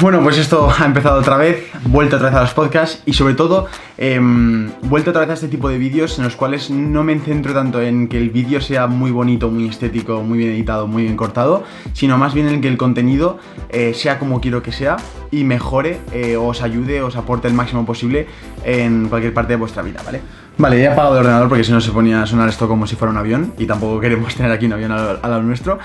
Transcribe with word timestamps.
Bueno, 0.00 0.22
pues 0.22 0.38
esto 0.38 0.70
ha 0.78 0.84
empezado 0.84 1.18
otra 1.18 1.36
vez, 1.36 1.68
vuelto 1.86 2.14
otra 2.14 2.28
vez 2.28 2.38
a 2.38 2.42
los 2.42 2.54
podcasts 2.54 3.02
y 3.06 3.14
sobre 3.14 3.34
todo 3.34 3.66
em, 3.96 4.70
vuelto 4.82 5.10
otra 5.10 5.22
vez 5.22 5.30
a 5.30 5.32
este 5.32 5.48
tipo 5.48 5.68
de 5.68 5.78
vídeos 5.78 6.16
en 6.18 6.24
los 6.24 6.36
cuales 6.36 6.70
no 6.70 7.02
me 7.02 7.18
centro 7.18 7.52
tanto 7.52 7.82
en 7.82 8.06
que 8.06 8.18
el 8.18 8.30
vídeo 8.30 8.60
sea 8.60 8.86
muy 8.86 9.10
bonito, 9.10 9.50
muy 9.50 9.66
estético, 9.66 10.22
muy 10.22 10.38
bien 10.38 10.50
editado, 10.50 10.86
muy 10.86 11.02
bien 11.02 11.16
cortado, 11.16 11.64
sino 11.92 12.16
más 12.18 12.34
bien 12.34 12.48
en 12.48 12.60
que 12.60 12.68
el 12.68 12.76
contenido 12.76 13.38
eh, 13.70 13.94
sea 13.94 14.20
como 14.20 14.40
quiero 14.40 14.62
que 14.62 14.70
sea 14.70 14.96
y 15.32 15.42
mejore, 15.42 15.98
eh, 16.12 16.36
os 16.36 16.62
ayude, 16.62 17.02
os 17.02 17.16
aporte 17.16 17.48
el 17.48 17.54
máximo 17.54 17.84
posible 17.84 18.28
en 18.64 19.08
cualquier 19.08 19.34
parte 19.34 19.54
de 19.54 19.56
vuestra 19.56 19.82
vida, 19.82 20.00
¿vale? 20.04 20.20
Vale, 20.58 20.78
ya 20.82 20.90
he 20.90 20.92
apagado 20.92 21.14
el 21.14 21.20
ordenador 21.20 21.48
porque 21.48 21.64
si 21.64 21.72
no 21.72 21.80
se 21.80 21.92
ponía 21.92 22.22
a 22.22 22.26
sonar 22.26 22.48
esto 22.48 22.68
como 22.68 22.86
si 22.86 22.96
fuera 22.96 23.12
un 23.12 23.18
avión 23.18 23.54
y 23.58 23.66
tampoco 23.66 24.00
queremos 24.00 24.34
tener 24.36 24.52
aquí 24.52 24.66
un 24.66 24.72
avión 24.74 24.92
al 24.92 25.20
lado 25.22 25.42
nuestro. 25.42 25.78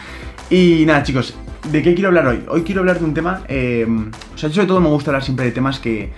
Y 0.50 0.84
nada, 0.86 1.04
chicos, 1.04 1.36
¿De 1.72 1.82
qué 1.82 1.94
quiero 1.94 2.10
hablar 2.10 2.28
hoy? 2.28 2.44
Hoy 2.50 2.64
quiero 2.64 2.82
hablar 2.82 3.00
de 3.00 3.06
un 3.06 3.14
tema. 3.14 3.42
Eh, 3.48 3.88
o 3.88 4.38
sea, 4.38 4.50
sobre 4.50 4.68
todo 4.68 4.82
me 4.82 4.90
gusta 4.90 5.12
hablar 5.12 5.24
siempre 5.24 5.46
de 5.46 5.52
temas 5.52 5.80
que, 5.80 6.12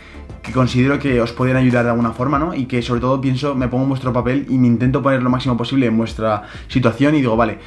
considero 0.53 0.97
que 0.97 1.21
os 1.21 1.33
pueden 1.33 1.55
ayudar 1.55 1.83
de 1.83 1.91
alguna 1.91 2.13
forma, 2.13 2.39
¿no? 2.39 2.55
Y 2.55 2.65
que 2.65 2.81
sobre 2.81 2.99
todo 2.99 3.21
pienso, 3.21 3.53
me 3.53 3.67
pongo 3.67 3.83
en 3.83 3.89
vuestro 3.89 4.11
papel 4.11 4.47
y 4.49 4.57
me 4.57 4.67
intento 4.67 5.03
poner 5.03 5.21
lo 5.21 5.29
máximo 5.29 5.55
posible 5.55 5.85
en 5.85 5.97
vuestra 5.97 6.43
situación 6.67 7.13
y 7.13 7.19
digo, 7.19 7.37
vale, 7.37 7.59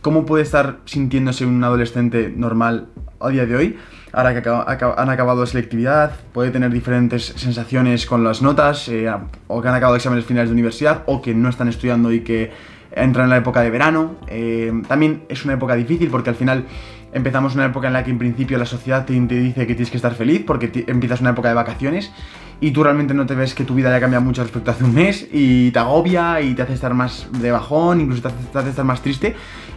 ¿cómo 0.00 0.24
puede 0.24 0.44
estar 0.44 0.78
sintiéndose 0.84 1.44
un 1.44 1.62
adolescente 1.64 2.32
normal 2.34 2.86
a 3.20 3.30
día 3.30 3.46
de 3.46 3.56
hoy? 3.56 3.76
Ahora 4.14 4.40
que 4.40 4.48
han 4.48 5.10
acabado 5.10 5.44
selectividad, 5.44 6.12
puede 6.32 6.52
tener 6.52 6.70
diferentes 6.70 7.34
sensaciones 7.36 8.06
con 8.06 8.22
las 8.22 8.42
notas, 8.42 8.88
eh, 8.88 9.12
o 9.48 9.60
que 9.60 9.68
han 9.68 9.74
acabado 9.74 9.96
exámenes 9.96 10.24
finales 10.24 10.50
de 10.50 10.52
universidad, 10.52 11.02
o 11.06 11.20
que 11.20 11.34
no 11.34 11.48
están 11.48 11.68
estudiando 11.68 12.12
y 12.12 12.20
que 12.20 12.52
entran 12.92 13.24
en 13.24 13.30
la 13.30 13.38
época 13.38 13.60
de 13.62 13.70
verano. 13.70 14.14
Eh, 14.28 14.72
también 14.86 15.24
es 15.28 15.44
una 15.44 15.54
época 15.54 15.74
difícil 15.74 16.10
porque 16.10 16.30
al 16.30 16.36
final 16.36 16.64
empezamos 17.12 17.56
una 17.56 17.66
época 17.66 17.88
en 17.88 17.92
la 17.92 18.04
que 18.04 18.10
en 18.10 18.18
principio 18.18 18.56
la 18.56 18.66
sociedad 18.66 19.04
te, 19.04 19.14
dice 19.14 19.66
que 19.66 19.74
tienes 19.74 19.90
que 19.90 19.96
estar 19.96 20.14
feliz 20.14 20.42
porque 20.46 20.84
empiezas 20.86 21.20
una 21.20 21.30
época 21.30 21.48
de 21.48 21.54
vacaciones 21.54 22.12
y 22.60 22.70
tú 22.70 22.82
realmente 22.84 23.14
no 23.14 23.26
te 23.26 23.34
ves 23.34 23.54
que 23.54 23.64
tu 23.64 23.74
vida 23.74 23.88
haya 23.88 24.00
cambiado 24.00 24.24
mucho 24.24 24.42
respecto 24.42 24.70
a 24.70 24.74
hace 24.74 24.84
un 24.84 24.94
mes 24.94 25.28
y 25.32 25.70
te 25.72 25.78
agobia 25.80 26.40
y 26.40 26.54
te 26.54 26.62
hace 26.62 26.74
estar 26.74 26.94
más 26.94 27.26
de 27.40 27.50
bajón, 27.50 28.00
incluso 28.00 28.22
te 28.22 28.28
hace, 28.28 28.44
te 28.52 28.58
hace 28.58 28.70
estar 28.70 28.84
más 28.84 29.00
triste. 29.00 29.34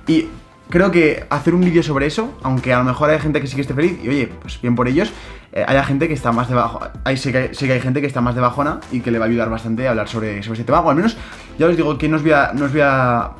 Y 0.07 0.27
creo 0.69 0.91
que 0.91 1.25
hacer 1.29 1.53
un 1.53 1.61
vídeo 1.61 1.83
sobre 1.83 2.07
eso, 2.07 2.37
aunque 2.43 2.73
a 2.73 2.79
lo 2.79 2.83
mejor 2.83 3.09
hay 3.09 3.19
gente 3.19 3.41
que 3.41 3.47
sí 3.47 3.55
que 3.55 3.61
esté 3.61 3.73
feliz, 3.73 3.99
y 4.03 4.09
oye, 4.09 4.29
pues 4.41 4.59
bien 4.61 4.75
por 4.75 4.87
ellos, 4.87 5.11
eh, 5.53 5.65
haya 5.67 5.83
gente 5.83 6.07
que 6.07 6.13
está 6.13 6.31
más 6.31 6.49
de 6.49 6.55
bajo, 6.55 6.81
hay, 7.03 7.17
sé, 7.17 7.31
que, 7.31 7.53
sé 7.53 7.67
que 7.67 7.73
hay 7.73 7.81
gente 7.81 8.01
que 8.01 8.07
está 8.07 8.21
más 8.21 8.35
de 8.35 8.41
bajona 8.41 8.79
y 8.91 9.01
que 9.01 9.11
le 9.11 9.19
va 9.19 9.25
a 9.25 9.27
ayudar 9.27 9.49
bastante 9.49 9.87
a 9.87 9.91
hablar 9.91 10.07
sobre, 10.07 10.43
sobre 10.43 10.59
este 10.59 10.65
tema, 10.65 10.81
o 10.81 10.89
al 10.89 10.95
menos 10.95 11.17
ya 11.57 11.67
os 11.67 11.75
digo 11.75 11.97
que 11.97 12.09
no 12.09 12.17
os 12.17 12.23
voy 12.23 12.31
a, 12.31 12.51
no 12.53 12.65
os 12.65 12.71
voy 12.71 12.81
a 12.81 13.31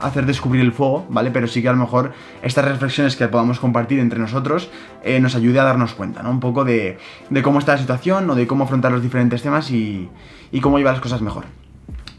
hacer 0.00 0.26
descubrir 0.26 0.62
el 0.62 0.72
fuego, 0.72 1.06
¿vale? 1.08 1.30
Pero 1.30 1.46
sí 1.46 1.62
que 1.62 1.68
a 1.68 1.72
lo 1.72 1.78
mejor 1.78 2.12
estas 2.42 2.64
reflexiones 2.64 3.16
que 3.16 3.28
podamos 3.28 3.58
compartir 3.58 3.98
entre 3.98 4.18
nosotros 4.18 4.70
eh, 5.02 5.20
nos 5.20 5.34
ayude 5.34 5.58
a 5.60 5.64
darnos 5.64 5.94
cuenta, 5.94 6.22
¿no? 6.22 6.30
Un 6.30 6.40
poco 6.40 6.64
de, 6.64 6.98
de, 7.30 7.42
cómo 7.42 7.58
está 7.58 7.72
la 7.72 7.78
situación 7.78 8.28
o 8.30 8.34
de 8.34 8.46
cómo 8.46 8.64
afrontar 8.64 8.92
los 8.92 9.02
diferentes 9.02 9.42
temas 9.42 9.70
y, 9.70 10.08
y 10.52 10.60
cómo 10.60 10.78
llevar 10.78 10.94
las 10.94 11.02
cosas 11.02 11.22
mejor. 11.22 11.44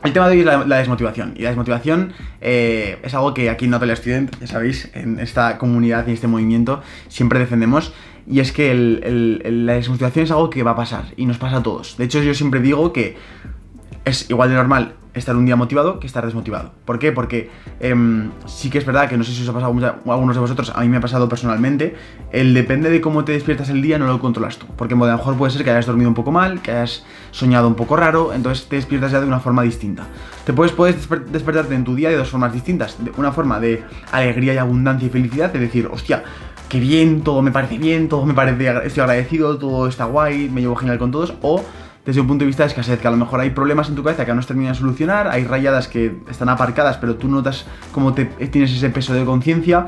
El 0.07 0.13
tema 0.13 0.29
de 0.29 0.35
hoy 0.35 0.39
es 0.39 0.45
la, 0.45 0.77
desmotivación. 0.77 1.33
Y 1.35 1.41
la 1.41 1.49
desmotivación 1.49 2.13
eh, 2.39 2.97
es 3.03 3.13
algo 3.13 3.33
que 3.33 3.49
aquí 3.49 3.65
en 3.65 3.71
Notable 3.71 3.93
Student, 3.93 4.39
ya 4.39 4.47
sabéis, 4.47 4.89
en 4.93 5.19
esta 5.19 5.57
comunidad 5.57 6.07
y 6.07 6.13
este 6.13 6.27
movimiento 6.27 6.81
siempre 7.09 7.39
defendemos. 7.39 7.91
Y 8.25 8.39
es 8.39 8.53
que 8.53 8.73
la 8.73 9.73
desmotivación 9.73 10.23
es 10.23 10.31
algo 10.31 10.49
que 10.49 10.63
va 10.63 10.71
a 10.71 10.75
pasar 10.77 11.07
y 11.17 11.25
nos 11.25 11.37
pasa 11.37 11.57
a 11.57 11.63
todos. 11.63 11.97
De 11.97 12.05
hecho, 12.05 12.23
yo 12.23 12.33
siempre 12.33 12.61
digo 12.61 12.93
que 12.93 13.17
es 14.07 14.29
igual 14.29 14.49
de 14.49 14.55
normal 14.55 14.93
estar 15.17 15.35
un 15.35 15.45
día 15.45 15.55
motivado 15.55 15.99
que 15.99 16.07
estar 16.07 16.25
desmotivado. 16.25 16.71
¿Por 16.85 16.99
qué? 16.99 17.11
Porque 17.11 17.49
em, 17.79 18.29
sí 18.45 18.69
que 18.69 18.77
es 18.77 18.85
verdad 18.85 19.09
que 19.09 19.17
no 19.17 19.23
sé 19.23 19.33
si 19.33 19.41
os 19.41 19.49
ha 19.49 19.53
pasado 19.53 19.73
a 19.79 20.13
algunos 20.13 20.35
de 20.35 20.39
vosotros, 20.39 20.71
a 20.75 20.81
mí 20.81 20.89
me 20.89 20.97
ha 20.97 21.01
pasado 21.01 21.27
personalmente, 21.27 21.95
el 22.31 22.53
depende 22.53 22.89
de 22.89 23.01
cómo 23.01 23.25
te 23.25 23.31
despiertas 23.31 23.69
el 23.69 23.81
día 23.81 23.97
no 23.97 24.07
lo 24.07 24.19
controlas 24.19 24.57
tú. 24.57 24.67
Porque 24.75 24.93
a 24.93 24.97
lo 24.97 25.05
mejor 25.05 25.35
puede 25.35 25.51
ser 25.51 25.63
que 25.63 25.71
hayas 25.71 25.85
dormido 25.85 26.09
un 26.09 26.15
poco 26.15 26.31
mal, 26.31 26.61
que 26.61 26.71
hayas 26.71 27.03
soñado 27.31 27.67
un 27.67 27.75
poco 27.75 27.95
raro, 27.95 28.33
entonces 28.33 28.67
te 28.67 28.75
despiertas 28.75 29.11
ya 29.11 29.19
de 29.19 29.27
una 29.27 29.39
forma 29.39 29.63
distinta. 29.63 30.03
Te 30.45 30.53
puedes, 30.53 30.71
puedes 30.73 31.07
despertarte 31.31 31.75
en 31.75 31.83
tu 31.83 31.95
día 31.95 32.09
de 32.09 32.15
dos 32.15 32.29
formas 32.29 32.53
distintas. 32.53 33.03
De 33.03 33.11
una 33.17 33.31
forma 33.31 33.59
de 33.59 33.83
alegría 34.11 34.53
y 34.53 34.57
abundancia 34.57 35.07
y 35.07 35.09
felicidad, 35.09 35.51
de 35.51 35.59
decir, 35.59 35.89
hostia, 35.91 36.23
qué 36.69 36.79
bien, 36.79 37.21
todo 37.21 37.41
me 37.41 37.51
parece 37.51 37.77
bien, 37.77 38.09
todo 38.09 38.25
me 38.25 38.33
parece, 38.33 38.85
estoy 38.85 39.01
agradecido, 39.01 39.57
todo 39.57 39.87
está 39.87 40.05
guay, 40.05 40.49
me 40.49 40.61
llevo 40.61 40.75
genial 40.75 40.97
con 40.99 41.11
todos, 41.11 41.33
o 41.41 41.63
desde 42.07 42.21
un 42.21 42.27
punto 42.27 42.43
de 42.43 42.47
vista 42.47 42.63
de 42.63 42.67
escasez, 42.67 43.01
que 43.01 43.07
a 43.09 43.11
lo 43.11 43.17
mejor 43.17 43.41
hay 43.41 43.49
problemas 43.49 43.89
en 43.89 43.95
tu 43.95 44.01
cabeza 44.01 44.25
que 44.25 44.33
no 44.33 44.41
se 44.41 44.47
terminan 44.47 44.71
de 44.71 44.79
solucionar, 44.79 45.27
hay 45.27 45.43
rayadas 45.43 45.89
que 45.89 46.21
están 46.29 46.47
aparcadas, 46.47 46.95
pero 46.95 47.17
tú 47.17 47.27
notas 47.27 47.65
cómo 47.91 48.13
te, 48.13 48.23
tienes 48.25 48.71
ese 48.71 48.89
peso 48.89 49.13
de 49.13 49.25
conciencia 49.25 49.87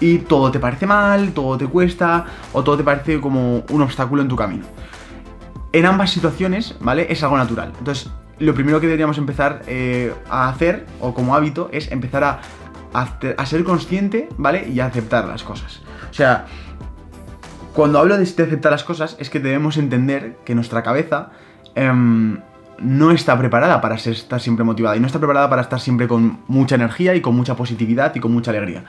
y 0.00 0.16
todo 0.16 0.50
te 0.50 0.60
parece 0.60 0.86
mal, 0.86 1.32
todo 1.32 1.58
te 1.58 1.66
cuesta 1.66 2.24
o 2.54 2.64
todo 2.64 2.78
te 2.78 2.84
parece 2.84 3.20
como 3.20 3.64
un 3.68 3.82
obstáculo 3.82 4.22
en 4.22 4.28
tu 4.28 4.34
camino. 4.34 4.64
En 5.72 5.84
ambas 5.84 6.10
situaciones, 6.10 6.74
¿vale? 6.80 7.06
Es 7.10 7.22
algo 7.22 7.36
natural. 7.36 7.74
Entonces, 7.78 8.10
lo 8.38 8.54
primero 8.54 8.80
que 8.80 8.86
deberíamos 8.86 9.18
empezar 9.18 9.60
eh, 9.66 10.14
a 10.30 10.48
hacer, 10.48 10.86
o 11.02 11.12
como 11.12 11.36
hábito, 11.36 11.68
es 11.70 11.92
empezar 11.92 12.24
a, 12.94 13.44
ser 13.44 13.62
consciente, 13.64 14.30
¿vale? 14.38 14.66
Y 14.70 14.80
a 14.80 14.86
aceptar 14.86 15.26
las 15.26 15.42
cosas. 15.42 15.82
O 16.10 16.14
sea, 16.14 16.46
cuando 17.74 17.98
hablo 17.98 18.16
de 18.16 18.22
aceptar 18.22 18.72
las 18.72 18.84
cosas, 18.84 19.16
es 19.20 19.28
que 19.28 19.38
debemos 19.38 19.76
entender 19.76 20.38
que 20.46 20.54
nuestra 20.54 20.82
cabeza 20.82 21.30
Em, 21.78 22.38
no 22.80 23.12
está 23.12 23.38
preparada 23.38 23.80
para 23.80 23.94
estar 23.94 24.40
siempre 24.40 24.64
motivada 24.64 24.96
y 24.96 25.00
no 25.00 25.06
está 25.06 25.18
preparada 25.18 25.48
para 25.48 25.62
estar 25.62 25.78
siempre 25.78 26.08
con 26.08 26.40
mucha 26.48 26.74
energía 26.74 27.14
y 27.14 27.20
con 27.20 27.36
mucha 27.36 27.54
positividad 27.54 28.14
y 28.16 28.20
con 28.20 28.32
mucha 28.32 28.50
alegría. 28.50 28.84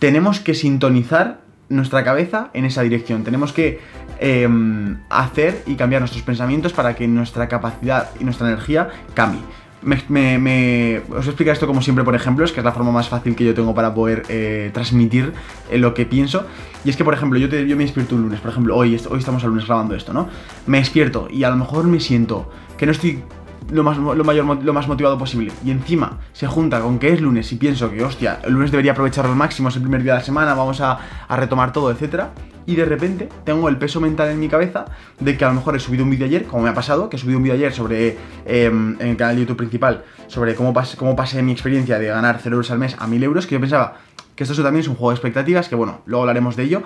Tenemos 0.00 0.40
que 0.40 0.54
sintonizar 0.54 1.40
nuestra 1.68 2.02
cabeza 2.02 2.50
en 2.52 2.64
esa 2.64 2.82
dirección. 2.82 3.22
Tenemos 3.22 3.52
que 3.52 3.80
em, 4.18 4.98
hacer 5.10 5.62
y 5.66 5.76
cambiar 5.76 6.00
nuestros 6.02 6.24
pensamientos 6.24 6.72
para 6.72 6.96
que 6.96 7.06
nuestra 7.06 7.48
capacidad 7.48 8.10
y 8.18 8.24
nuestra 8.24 8.48
energía 8.48 8.88
cambie 9.14 9.42
me, 9.84 10.98
os 10.98 11.08
voy 11.08 11.18
a 11.18 11.20
explicar 11.20 11.52
esto 11.52 11.66
como 11.66 11.82
siempre 11.82 12.04
por 12.04 12.14
ejemplos, 12.14 12.52
que 12.52 12.60
es 12.60 12.64
la 12.64 12.72
forma 12.72 12.90
más 12.90 13.08
fácil 13.08 13.36
que 13.36 13.44
yo 13.44 13.54
tengo 13.54 13.74
para 13.74 13.94
poder 13.94 14.22
eh, 14.28 14.70
transmitir 14.72 15.32
eh, 15.70 15.78
lo 15.78 15.94
que 15.94 16.06
pienso. 16.06 16.46
Y 16.84 16.90
es 16.90 16.96
que, 16.96 17.04
por 17.04 17.14
ejemplo, 17.14 17.38
yo, 17.38 17.48
me 17.48 17.84
despierto 17.84 18.14
un 18.14 18.22
lunes, 18.22 18.40
por 18.40 18.50
ejemplo, 18.50 18.76
hoy, 18.76 19.00
hoy 19.10 19.18
estamos 19.18 19.42
el 19.42 19.50
lunes 19.50 19.66
grabando 19.66 19.94
esto, 19.94 20.12
¿no? 20.12 20.28
Me 20.66 20.78
despierto 20.78 21.28
y 21.30 21.44
a 21.44 21.50
lo 21.50 21.56
mejor 21.56 21.86
me 21.86 22.00
siento 22.00 22.50
que 22.76 22.86
no 22.86 22.92
estoy 22.92 23.22
lo 23.70 23.82
más, 23.82 23.98
lo, 23.98 24.24
mayor, 24.24 24.62
lo 24.62 24.72
más 24.72 24.88
motivado 24.88 25.18
posible. 25.18 25.52
Y 25.64 25.70
encima 25.70 26.18
se 26.32 26.46
junta 26.46 26.80
con 26.80 26.98
que 26.98 27.12
es 27.12 27.20
lunes 27.20 27.50
y 27.52 27.56
pienso 27.56 27.90
que, 27.90 28.02
hostia, 28.02 28.40
el 28.44 28.52
lunes 28.52 28.70
debería 28.70 28.92
aprovecharlo 28.92 29.32
al 29.32 29.36
máximo, 29.36 29.68
es 29.68 29.76
el 29.76 29.82
primer 29.82 30.02
día 30.02 30.12
de 30.12 30.18
la 30.18 30.24
semana, 30.24 30.54
vamos 30.54 30.80
a, 30.80 30.98
a 31.28 31.36
retomar 31.36 31.72
todo, 31.72 31.90
etcétera 31.90 32.32
y 32.66 32.76
de 32.76 32.84
repente 32.84 33.28
tengo 33.44 33.68
el 33.68 33.76
peso 33.76 34.00
mental 34.00 34.30
en 34.30 34.40
mi 34.40 34.48
cabeza 34.48 34.86
de 35.20 35.36
que 35.36 35.44
a 35.44 35.48
lo 35.48 35.54
mejor 35.54 35.76
he 35.76 35.80
subido 35.80 36.04
un 36.04 36.10
vídeo 36.10 36.26
ayer, 36.26 36.44
como 36.44 36.62
me 36.62 36.70
ha 36.70 36.74
pasado, 36.74 37.08
que 37.08 37.16
he 37.16 37.18
subido 37.18 37.38
un 37.38 37.44
vídeo 37.44 37.56
ayer 37.56 37.72
sobre, 37.72 38.16
em, 38.46 38.96
en 39.00 39.08
el 39.08 39.16
canal 39.16 39.36
de 39.36 39.42
YouTube 39.42 39.58
principal, 39.58 40.04
sobre 40.26 40.54
cómo, 40.54 40.72
cómo 40.96 41.16
pasé 41.16 41.42
mi 41.42 41.52
experiencia 41.52 41.98
de 41.98 42.06
ganar 42.06 42.40
0 42.42 42.56
euros 42.56 42.70
al 42.70 42.78
mes 42.78 42.96
a 42.98 43.06
1000 43.06 43.22
euros, 43.22 43.46
que 43.46 43.54
yo 43.54 43.60
pensaba 43.60 43.98
que 44.34 44.44
esto 44.44 44.54
también 44.62 44.80
es 44.80 44.88
un 44.88 44.94
juego 44.94 45.10
de 45.10 45.16
expectativas, 45.16 45.68
que 45.68 45.74
bueno, 45.74 46.00
luego 46.06 46.22
hablaremos 46.22 46.56
de 46.56 46.64
ello. 46.64 46.82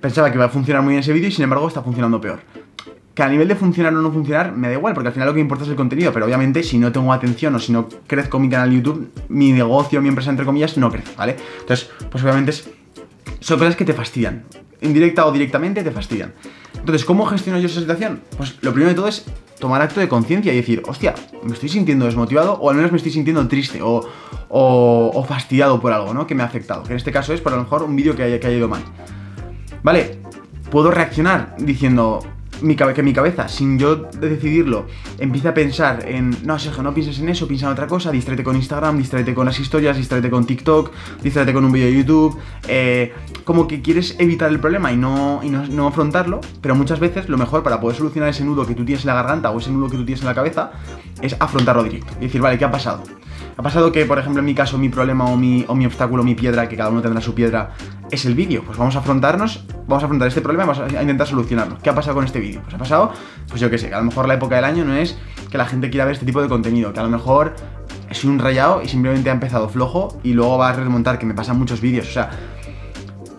Pensaba 0.00 0.30
que 0.30 0.36
iba 0.36 0.44
a 0.44 0.48
funcionar 0.48 0.82
muy 0.82 0.92
bien 0.92 1.00
ese 1.00 1.12
vídeo 1.12 1.28
y 1.28 1.32
sin 1.32 1.44
embargo 1.44 1.66
está 1.68 1.82
funcionando 1.82 2.20
peor. 2.20 2.40
Que 3.14 3.22
a 3.22 3.28
nivel 3.28 3.46
de 3.46 3.54
funcionar 3.54 3.94
o 3.94 4.02
no 4.02 4.10
funcionar, 4.10 4.52
me 4.52 4.68
da 4.68 4.74
igual, 4.74 4.92
porque 4.92 5.08
al 5.08 5.14
final 5.14 5.28
lo 5.28 5.34
que 5.34 5.40
importa 5.40 5.64
es 5.64 5.70
el 5.70 5.76
contenido, 5.76 6.12
pero 6.12 6.26
obviamente 6.26 6.62
si 6.62 6.78
no 6.78 6.90
tengo 6.90 7.12
atención 7.12 7.54
o 7.54 7.60
si 7.60 7.70
no 7.72 7.88
crezco 8.06 8.40
mi 8.40 8.48
canal 8.48 8.72
YouTube, 8.72 9.10
mi 9.28 9.52
negocio, 9.52 10.02
mi 10.02 10.08
empresa, 10.08 10.30
entre 10.30 10.44
comillas, 10.44 10.76
no 10.76 10.90
crece, 10.90 11.12
¿vale? 11.16 11.36
Entonces, 11.60 11.90
pues 12.10 12.24
obviamente 12.24 12.52
son 13.40 13.58
cosas 13.58 13.76
que 13.76 13.84
te 13.84 13.92
fastidian 13.92 14.44
indirecta 14.84 15.26
o 15.26 15.32
directamente, 15.32 15.82
te 15.82 15.90
fastidian. 15.90 16.32
Entonces, 16.74 17.04
¿cómo 17.04 17.26
gestiono 17.26 17.58
yo 17.58 17.66
esa 17.66 17.80
situación? 17.80 18.20
Pues 18.36 18.56
lo 18.62 18.72
primero 18.72 18.90
de 18.90 18.94
todo 18.94 19.08
es 19.08 19.24
tomar 19.58 19.80
acto 19.82 20.00
de 20.00 20.08
conciencia 20.08 20.52
y 20.52 20.56
decir, 20.56 20.82
hostia, 20.86 21.14
me 21.42 21.54
estoy 21.54 21.68
sintiendo 21.68 22.04
desmotivado 22.04 22.54
o 22.54 22.70
al 22.70 22.76
menos 22.76 22.92
me 22.92 22.98
estoy 22.98 23.12
sintiendo 23.12 23.46
triste 23.48 23.80
o, 23.82 24.06
o, 24.48 25.24
fastidiado 25.26 25.80
por 25.80 25.92
algo, 25.92 26.12
¿no? 26.12 26.26
Que 26.26 26.34
me 26.34 26.42
ha 26.42 26.46
afectado. 26.46 26.82
Que 26.82 26.90
en 26.90 26.96
este 26.96 27.12
caso 27.12 27.32
es, 27.32 27.40
por 27.40 27.52
lo 27.52 27.58
mejor, 27.58 27.82
un 27.82 27.96
vídeo 27.96 28.14
que 28.14 28.24
haya, 28.24 28.38
que 28.38 28.46
haya 28.46 28.56
ido 28.56 28.68
mal. 28.68 28.82
Vale, 29.82 30.20
puedo 30.70 30.90
reaccionar 30.90 31.54
diciendo, 31.58 32.20
que 32.94 33.02
mi 33.02 33.12
cabeza, 33.12 33.48
sin 33.48 33.78
yo 33.78 33.96
decidirlo, 33.96 34.86
empieza 35.18 35.50
a 35.50 35.54
pensar 35.54 36.04
en, 36.06 36.36
no, 36.44 36.58
Sergio, 36.58 36.82
no 36.82 36.94
pienses 36.94 37.18
en 37.18 37.28
eso, 37.28 37.46
piensa 37.46 37.66
en 37.66 37.72
otra 37.72 37.86
cosa, 37.86 38.10
distráete 38.10 38.44
con 38.44 38.56
Instagram, 38.56 38.98
distráete 38.98 39.34
con 39.34 39.46
las 39.46 39.58
historias, 39.58 39.96
distráete 39.96 40.30
con 40.30 40.46
TikTok, 40.46 40.90
distráete 41.22 41.52
con 41.52 41.64
un 41.64 41.72
vídeo 41.72 41.86
de 41.86 41.96
YouTube, 41.96 42.38
eh, 42.68 43.12
como 43.44 43.66
que 43.66 43.82
quieres 43.82 44.16
evitar 44.18 44.50
el 44.50 44.60
problema 44.60 44.92
y, 44.92 44.96
no, 44.96 45.40
y 45.42 45.50
no, 45.50 45.86
afrontarlo, 45.86 46.40
pero 46.60 46.74
muchas 46.74 47.00
veces 47.00 47.28
lo 47.28 47.38
mejor 47.38 47.62
para 47.62 47.80
poder 47.80 47.96
solucionar 47.96 48.30
ese 48.30 48.44
nudo 48.44 48.66
que 48.66 48.74
tú 48.74 48.84
tienes 48.84 49.04
en 49.04 49.08
la 49.08 49.14
garganta 49.14 49.50
o 49.50 49.58
ese 49.58 49.70
nudo 49.70 49.88
que 49.88 49.96
tú 49.96 50.04
tienes 50.04 50.20
en 50.20 50.26
la 50.26 50.34
cabeza 50.34 50.72
es 51.20 51.36
afrontarlo 51.38 51.82
directo 51.82 52.12
y 52.20 52.24
decir, 52.24 52.40
vale, 52.40 52.58
¿qué 52.58 52.64
ha 52.64 52.70
pasado? 52.70 53.02
Ha 53.56 53.62
pasado 53.62 53.92
que, 53.92 54.04
por 54.04 54.18
ejemplo, 54.18 54.40
en 54.40 54.46
mi 54.46 54.54
caso, 54.54 54.78
mi 54.78 54.88
problema 54.88 55.26
o 55.26 55.36
mi, 55.36 55.64
o 55.68 55.74
mi 55.74 55.86
obstáculo, 55.86 56.24
mi 56.24 56.34
piedra, 56.34 56.68
que 56.68 56.76
cada 56.76 56.90
uno 56.90 57.00
tendrá 57.02 57.20
su 57.20 57.34
piedra, 57.34 57.70
es 58.10 58.24
el 58.24 58.34
vídeo. 58.34 58.64
Pues 58.64 58.76
vamos 58.78 58.96
a 58.96 58.98
afrontarnos, 58.98 59.64
vamos 59.86 60.02
a 60.02 60.06
afrontar 60.06 60.28
este 60.28 60.40
problema 60.40 60.64
vamos 60.72 60.92
a 60.92 61.02
intentar 61.02 61.26
solucionarlo. 61.26 61.78
¿Qué 61.82 61.90
ha 61.90 61.94
pasado 61.94 62.16
con 62.16 62.24
este 62.24 62.40
vídeo? 62.40 62.53
Pues 62.62 62.74
ha 62.74 62.78
pasado, 62.78 63.12
pues 63.48 63.60
yo 63.60 63.70
qué 63.70 63.78
sé, 63.78 63.88
que 63.88 63.94
a 63.94 63.98
lo 63.98 64.04
mejor 64.04 64.28
la 64.28 64.34
época 64.34 64.56
del 64.56 64.64
año 64.64 64.84
no 64.84 64.94
es 64.94 65.16
que 65.50 65.58
la 65.58 65.66
gente 65.66 65.90
quiera 65.90 66.04
ver 66.04 66.14
este 66.14 66.26
tipo 66.26 66.42
de 66.42 66.48
contenido, 66.48 66.92
que 66.92 67.00
a 67.00 67.02
lo 67.02 67.10
mejor 67.10 67.54
es 68.10 68.24
un 68.24 68.38
rayado 68.38 68.82
y 68.82 68.88
simplemente 68.88 69.30
ha 69.30 69.32
empezado 69.32 69.68
flojo 69.68 70.18
y 70.22 70.32
luego 70.32 70.58
va 70.58 70.70
a 70.70 70.72
remontar, 70.72 71.18
que 71.18 71.26
me 71.26 71.34
pasan 71.34 71.58
muchos 71.58 71.80
vídeos. 71.80 72.08
O 72.08 72.12
sea, 72.12 72.30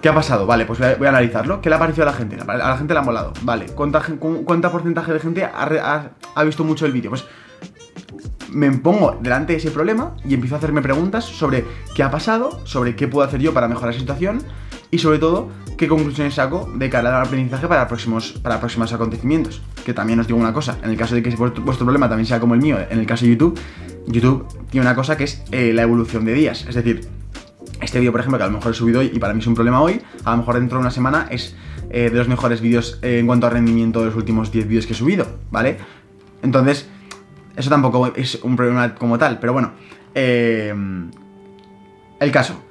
¿Qué 0.05 0.09
ha 0.09 0.13
pasado? 0.13 0.45
Vale, 0.45 0.67
pues 0.67 0.77
voy 0.77 1.07
a, 1.07 1.09
analizarlo. 1.09 1.61
¿Qué 1.61 1.67
le 1.67 1.77
ha 1.77 1.79
parecido 1.79 2.03
a 2.03 2.11
la 2.11 2.13
gente? 2.13 2.37
A 2.39 2.55
la 2.55 2.77
gente 2.77 2.93
le 2.93 2.99
ha 2.99 3.01
molado. 3.01 3.33
Vale, 3.41 3.65
¿cuánta, 3.73 4.03
cuánta 4.45 4.71
porcentaje 4.71 5.11
de 5.11 5.19
gente 5.19 5.43
ha, 5.43 6.43
visto 6.43 6.63
mucho 6.63 6.85
el 6.85 6.91
vídeo? 6.91 7.09
Pues 7.09 7.25
me 8.51 8.71
pongo 8.71 9.17
delante 9.19 9.53
de 9.53 9.57
ese 9.57 9.71
problema 9.71 10.15
y 10.23 10.35
empiezo 10.35 10.53
a 10.53 10.57
hacerme 10.59 10.83
preguntas 10.83 11.25
sobre 11.25 11.65
qué 11.95 12.03
ha 12.03 12.11
pasado, 12.11 12.59
sobre 12.65 12.95
qué 12.95 13.07
puedo 13.07 13.27
hacer 13.27 13.39
yo 13.39 13.51
para 13.51 13.67
mejorar 13.67 13.95
la 13.95 13.99
situación 13.99 14.43
y 14.91 14.99
sobre 14.99 15.17
todo 15.17 15.49
qué 15.77 15.87
conclusiones 15.87 16.35
saco 16.35 16.69
de 16.75 16.89
cara 16.89 17.17
al 17.17 17.25
aprendizaje 17.25 17.67
para 17.67 17.87
próximos, 17.87 18.33
para 18.41 18.59
próximos 18.59 18.91
acontecimientos. 18.93 19.61
Que 19.85 19.93
también 19.93 20.19
os 20.19 20.27
digo 20.27 20.39
una 20.39 20.53
cosa, 20.53 20.77
en 20.83 20.89
el 20.89 20.97
caso 20.97 21.15
de 21.15 21.23
que 21.23 21.29
vuestro, 21.35 21.63
problema 21.63 22.07
también 22.09 22.25
sea 22.25 22.39
como 22.39 22.53
el 22.53 22.61
mío, 22.61 22.77
en 22.89 22.99
el 22.99 23.05
caso 23.05 23.25
de 23.25 23.31
YouTube, 23.31 23.59
YouTube 24.07 24.47
tiene 24.69 24.85
una 24.85 24.95
cosa 24.95 25.17
que 25.17 25.25
es 25.25 25.43
eh, 25.51 25.73
la 25.73 25.83
evolución 25.83 26.25
de 26.25 26.33
días. 26.33 26.65
Es 26.67 26.75
decir, 26.75 27.07
este 27.81 27.99
vídeo, 27.99 28.11
por 28.11 28.21
ejemplo, 28.21 28.37
que 28.37 28.43
a 28.43 28.47
lo 28.47 28.53
mejor 28.53 28.71
he 28.71 28.75
subido 28.75 29.01
hoy 29.01 29.11
y 29.13 29.19
para 29.19 29.33
mí 29.33 29.39
es 29.39 29.47
un 29.47 29.55
problema 29.55 29.81
hoy, 29.81 30.01
a 30.23 30.31
lo 30.31 30.37
mejor 30.37 30.55
dentro 30.55 30.77
de 30.77 30.81
una 30.81 30.91
semana 30.91 31.27
es 31.29 31.55
eh, 31.89 32.09
de 32.09 32.17
los 32.17 32.27
mejores 32.27 32.61
vídeos 32.61 32.99
eh, 33.01 33.19
en 33.19 33.27
cuanto 33.27 33.47
a 33.47 33.49
rendimiento 33.49 33.99
de 33.99 34.07
los 34.07 34.15
últimos 34.15 34.51
10 34.51 34.67
vídeos 34.67 34.85
que 34.85 34.93
he 34.93 34.95
subido, 34.95 35.27
¿vale? 35.51 35.77
Entonces, 36.41 36.89
eso 37.55 37.69
tampoco 37.69 38.13
es 38.15 38.39
un 38.43 38.55
problema 38.55 38.95
como 38.95 39.17
tal, 39.17 39.39
pero 39.39 39.53
bueno. 39.53 39.73
El 40.13 41.11
caso. 42.31 42.64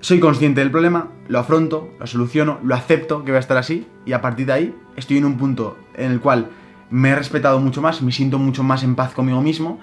Soy 0.00 0.20
consciente 0.20 0.60
del 0.60 0.70
problema, 0.70 1.08
lo 1.26 1.40
afronto, 1.40 1.90
lo 1.98 2.06
soluciono, 2.06 2.60
lo 2.62 2.76
acepto 2.76 3.24
que 3.24 3.32
va 3.32 3.38
a 3.38 3.40
estar 3.40 3.56
así 3.56 3.86
y 4.06 4.12
a 4.12 4.20
partir 4.20 4.46
de 4.46 4.52
ahí 4.52 4.74
estoy 4.96 5.18
en 5.18 5.24
un 5.24 5.36
punto 5.36 5.76
en 5.94 6.12
el 6.12 6.20
cual 6.20 6.50
me 6.90 7.10
he 7.10 7.16
respetado 7.16 7.58
mucho 7.58 7.82
más, 7.82 8.00
me 8.00 8.12
siento 8.12 8.38
mucho 8.38 8.62
más 8.62 8.84
en 8.84 8.94
paz 8.94 9.12
conmigo 9.12 9.42
mismo 9.42 9.80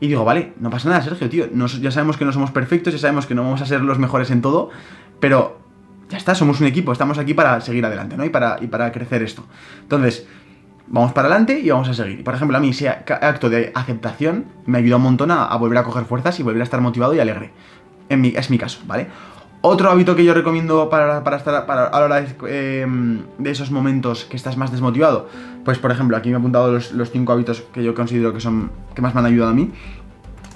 y 0.00 0.08
digo, 0.08 0.24
vale, 0.24 0.54
no 0.58 0.70
pasa 0.70 0.88
nada, 0.88 1.02
Sergio, 1.02 1.28
tío. 1.28 1.46
ya 1.80 1.90
sabemos 1.90 2.16
que 2.16 2.24
no 2.24 2.32
somos 2.32 2.50
perfectos, 2.50 2.94
ya 2.94 2.98
sabemos 2.98 3.26
que 3.26 3.34
no 3.34 3.42
vamos 3.42 3.60
a 3.60 3.66
ser 3.66 3.82
los 3.82 3.98
mejores 3.98 4.30
en 4.30 4.40
todo, 4.40 4.70
pero 5.20 5.58
ya 6.08 6.16
está, 6.16 6.34
somos 6.34 6.60
un 6.60 6.66
equipo, 6.66 6.92
estamos 6.92 7.18
aquí 7.18 7.34
para 7.34 7.60
seguir 7.60 7.84
adelante, 7.84 8.16
¿no? 8.16 8.24
Y 8.24 8.30
para, 8.30 8.56
y 8.60 8.68
para 8.68 8.90
crecer 8.90 9.22
esto. 9.22 9.44
Entonces, 9.82 10.26
vamos 10.86 11.12
para 11.12 11.28
adelante 11.28 11.60
y 11.60 11.68
vamos 11.68 11.88
a 11.88 11.94
seguir. 11.94 12.24
Por 12.24 12.34
ejemplo, 12.34 12.56
a 12.56 12.60
mí 12.60 12.70
ese 12.70 12.88
acto 12.88 13.50
de 13.50 13.70
aceptación 13.74 14.46
me 14.64 14.78
ayuda 14.78 14.96
un 14.96 15.02
montón 15.02 15.30
a, 15.30 15.54
volver 15.56 15.78
a 15.78 15.82
coger 15.82 16.04
fuerzas 16.04 16.38
y 16.40 16.42
volver 16.42 16.62
a 16.62 16.64
estar 16.64 16.80
motivado 16.80 17.14
y 17.14 17.20
alegre. 17.20 17.50
En 18.08 18.22
mi, 18.22 18.28
es 18.28 18.48
mi 18.48 18.56
caso, 18.56 18.80
¿vale? 18.86 19.08
Otro 19.60 19.90
hábito 19.90 20.14
que 20.14 20.24
yo 20.24 20.34
recomiendo 20.34 20.88
para, 20.88 21.18
estar 21.18 21.66
para, 21.66 21.86
a 21.86 21.98
la 21.98 22.06
hora 22.06 22.24
em, 22.48 23.22
de, 23.38 23.50
esos 23.50 23.72
momentos 23.72 24.24
que 24.24 24.36
estás 24.36 24.56
más 24.56 24.70
desmotivado, 24.70 25.28
pues 25.64 25.78
por 25.78 25.90
ejemplo, 25.90 26.16
aquí 26.16 26.28
me 26.28 26.36
he 26.36 26.38
apuntado 26.38 26.70
los, 26.70 26.92
los 26.92 27.10
cinco 27.10 27.32
hábitos 27.32 27.62
que 27.72 27.82
yo 27.82 27.92
considero 27.92 28.32
que 28.32 28.40
son 28.40 28.70
que 28.94 29.02
más 29.02 29.14
me 29.14 29.20
han 29.20 29.26
ayudado 29.26 29.50
a 29.50 29.54
mí, 29.54 29.72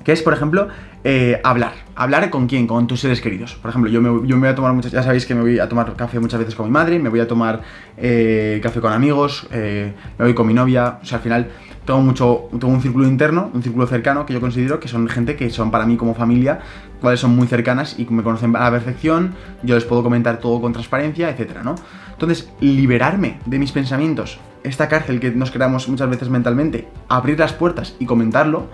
que 0.04 0.12
es, 0.12 0.22
por 0.22 0.32
ejemplo, 0.32 0.68
eh, 1.04 1.40
hablar. 1.44 1.72
¿Hablar 1.94 2.30
con 2.30 2.46
quién? 2.46 2.66
Con 2.66 2.86
tus 2.86 3.00
seres 3.00 3.20
queridos. 3.20 3.54
Por 3.54 3.70
ejemplo, 3.70 3.90
yo 3.90 4.00
me, 4.00 4.10
voy 4.10 4.48
a 4.48 4.54
tomar 4.54 4.72
muchas, 4.72 4.92
ya 4.92 5.02
sabéis 5.02 5.26
que 5.26 5.34
me 5.34 5.42
voy 5.42 5.58
a 5.58 5.68
tomar 5.68 5.94
café 5.94 6.20
muchas 6.20 6.38
veces 6.38 6.54
con 6.54 6.66
mi 6.66 6.72
madre, 6.72 6.98
me 6.98 7.08
voy 7.08 7.20
a 7.20 7.28
tomar 7.28 7.62
eh, 7.96 8.60
café 8.62 8.80
con 8.80 8.92
amigos, 8.92 9.46
eh, 9.52 9.92
me 10.18 10.24
voy 10.26 10.34
con 10.34 10.46
mi 10.46 10.54
novia, 10.54 10.98
o 11.02 11.04
sea, 11.04 11.18
al 11.18 11.22
final 11.22 11.48
tengo 11.84 12.00
mucho, 12.00 12.48
tengo 12.52 12.68
un 12.68 12.80
círculo 12.80 13.06
interno, 13.06 13.50
un 13.52 13.62
círculo 13.62 13.86
cercano 13.86 14.24
que 14.24 14.32
yo 14.32 14.40
considero 14.40 14.78
que 14.78 14.88
son 14.88 15.08
gente 15.08 15.36
que 15.36 15.50
son 15.50 15.70
para 15.70 15.84
mí 15.84 15.96
como 15.96 16.14
familia, 16.14 16.60
cuales 17.00 17.20
son 17.20 17.34
muy 17.34 17.48
cercanas 17.48 17.98
y 17.98 18.06
me 18.06 18.22
conocen 18.22 18.54
a 18.54 18.60
la 18.60 18.70
perfección, 18.70 19.34
yo 19.62 19.74
les 19.74 19.84
puedo 19.84 20.02
comentar 20.02 20.38
todo 20.38 20.60
con 20.60 20.72
transparencia, 20.72 21.28
etcétera, 21.28 21.62
¿no? 21.64 21.74
Entonces, 22.12 22.52
liberarme 22.60 23.40
de 23.46 23.58
mis 23.58 23.72
pensamientos, 23.72 24.38
esta 24.62 24.88
cárcel 24.88 25.18
que 25.18 25.32
nos 25.32 25.50
creamos 25.50 25.88
muchas 25.88 26.08
veces 26.08 26.28
mentalmente, 26.28 26.86
abrir 27.08 27.38
las 27.38 27.52
puertas 27.52 27.96
y 27.98 28.06
comentarlo, 28.06 28.68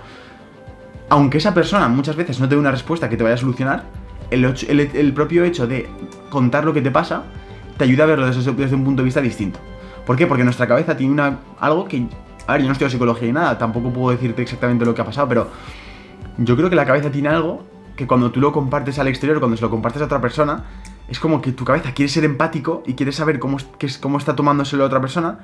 aunque 1.08 1.38
esa 1.38 1.54
persona 1.54 1.88
muchas 1.88 2.16
veces 2.16 2.40
no 2.40 2.48
te 2.48 2.54
dé 2.54 2.60
una 2.60 2.70
respuesta 2.70 3.08
que 3.08 3.16
te 3.16 3.24
vaya 3.24 3.34
a 3.34 3.38
solucionar, 3.38 3.84
el, 4.30 5.12
propio 5.14 5.44
hecho 5.44 5.66
de 5.66 5.88
contar 6.28 6.64
lo 6.64 6.74
que 6.74 6.82
te 6.82 6.90
pasa 6.90 7.24
te 7.78 7.84
ayuda 7.84 8.04
a 8.04 8.06
verlo 8.06 8.26
desde, 8.26 8.50
un 8.50 8.84
punto 8.84 9.02
de 9.02 9.04
vista 9.04 9.20
distinto. 9.20 9.58
¿Por 10.04 10.16
qué? 10.16 10.26
Porque 10.26 10.44
nuestra 10.44 10.66
cabeza 10.66 10.96
tiene 10.96 11.12
una, 11.12 11.38
algo 11.60 11.86
que... 11.86 12.06
A 12.46 12.52
ver, 12.52 12.62
yo 12.62 12.68
no 12.68 12.74
en 12.78 12.90
psicología 12.90 13.28
y 13.28 13.32
nada, 13.32 13.58
tampoco 13.58 13.92
puedo 13.92 14.10
decirte 14.10 14.42
exactamente 14.42 14.84
lo 14.84 14.94
que 14.94 15.02
ha 15.02 15.04
pasado, 15.04 15.28
pero 15.28 15.48
yo 16.38 16.56
creo 16.56 16.70
que 16.70 16.76
la 16.76 16.86
cabeza 16.86 17.10
tiene 17.10 17.28
algo 17.28 17.64
que 17.94 18.06
cuando 18.06 18.30
tú 18.30 18.40
lo 18.40 18.52
compartes 18.52 18.98
al 18.98 19.08
exterior, 19.08 19.38
cuando 19.38 19.56
se 19.56 19.62
lo 19.62 19.70
compartes 19.70 20.00
a 20.02 20.06
otra 20.06 20.20
persona, 20.20 20.64
es 21.08 21.20
como 21.20 21.42
que 21.42 21.52
tu 21.52 21.64
cabeza 21.64 21.92
quiere 21.92 22.08
ser 22.08 22.24
empático 22.24 22.82
y 22.86 22.94
quiere 22.94 23.12
saber 23.12 23.38
cómo, 23.38 23.58
cómo 24.00 24.18
está 24.18 24.34
tomándoselo 24.34 24.84
a 24.84 24.86
otra 24.86 25.00
persona, 25.00 25.40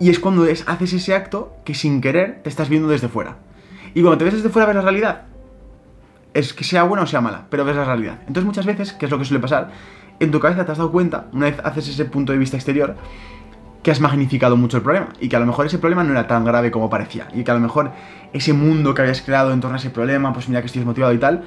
y 0.00 0.08
es 0.08 0.18
cuando 0.18 0.44
haces 0.44 0.92
ese 0.92 1.14
acto 1.14 1.54
que 1.64 1.74
sin 1.74 2.00
querer 2.00 2.40
te 2.42 2.48
estás 2.48 2.68
viendo 2.68 2.88
desde 2.88 3.08
fuera. 3.08 3.36
Y 3.94 4.02
cuando 4.02 4.18
te 4.18 4.24
ves 4.24 4.34
desde 4.34 4.48
fuera 4.48 4.66
ves 4.66 4.76
la 4.76 4.82
realidad. 4.82 5.22
Es 6.34 6.54
que 6.54 6.64
sea 6.64 6.84
buena 6.84 7.02
o 7.02 7.06
sea 7.06 7.20
mala, 7.20 7.46
pero 7.50 7.64
ves 7.64 7.76
la 7.76 7.84
realidad. 7.84 8.18
Entonces 8.20 8.44
muchas 8.44 8.66
veces, 8.66 8.92
que 8.92 9.06
es 9.06 9.10
lo 9.10 9.18
que 9.18 9.24
suele 9.24 9.40
pasar, 9.40 9.70
en 10.18 10.30
tu 10.30 10.40
cabeza 10.40 10.64
te 10.64 10.72
has 10.72 10.78
dado 10.78 10.92
cuenta, 10.92 11.26
una 11.32 11.46
vez 11.46 11.58
haces 11.64 11.88
ese 11.88 12.04
punto 12.04 12.32
de 12.32 12.38
vista 12.38 12.56
exterior, 12.56 12.96
que 13.82 13.90
has 13.90 14.00
magnificado 14.00 14.56
mucho 14.56 14.76
el 14.76 14.82
problema 14.82 15.08
y 15.20 15.28
que 15.28 15.36
a 15.36 15.40
lo 15.40 15.46
mejor 15.46 15.66
ese 15.66 15.78
problema 15.78 16.04
no 16.04 16.12
era 16.12 16.26
tan 16.26 16.44
grave 16.44 16.70
como 16.70 16.88
parecía 16.88 17.26
y 17.34 17.42
que 17.42 17.50
a 17.50 17.54
lo 17.54 17.60
mejor 17.60 17.90
ese 18.32 18.52
mundo 18.52 18.94
que 18.94 19.02
habías 19.02 19.20
creado 19.22 19.52
en 19.52 19.60
torno 19.60 19.76
a 19.76 19.78
ese 19.78 19.90
problema, 19.90 20.32
pues 20.32 20.48
mira 20.48 20.60
que 20.60 20.66
estoy 20.66 20.80
desmotivado 20.80 21.12
y 21.12 21.18
tal, 21.18 21.42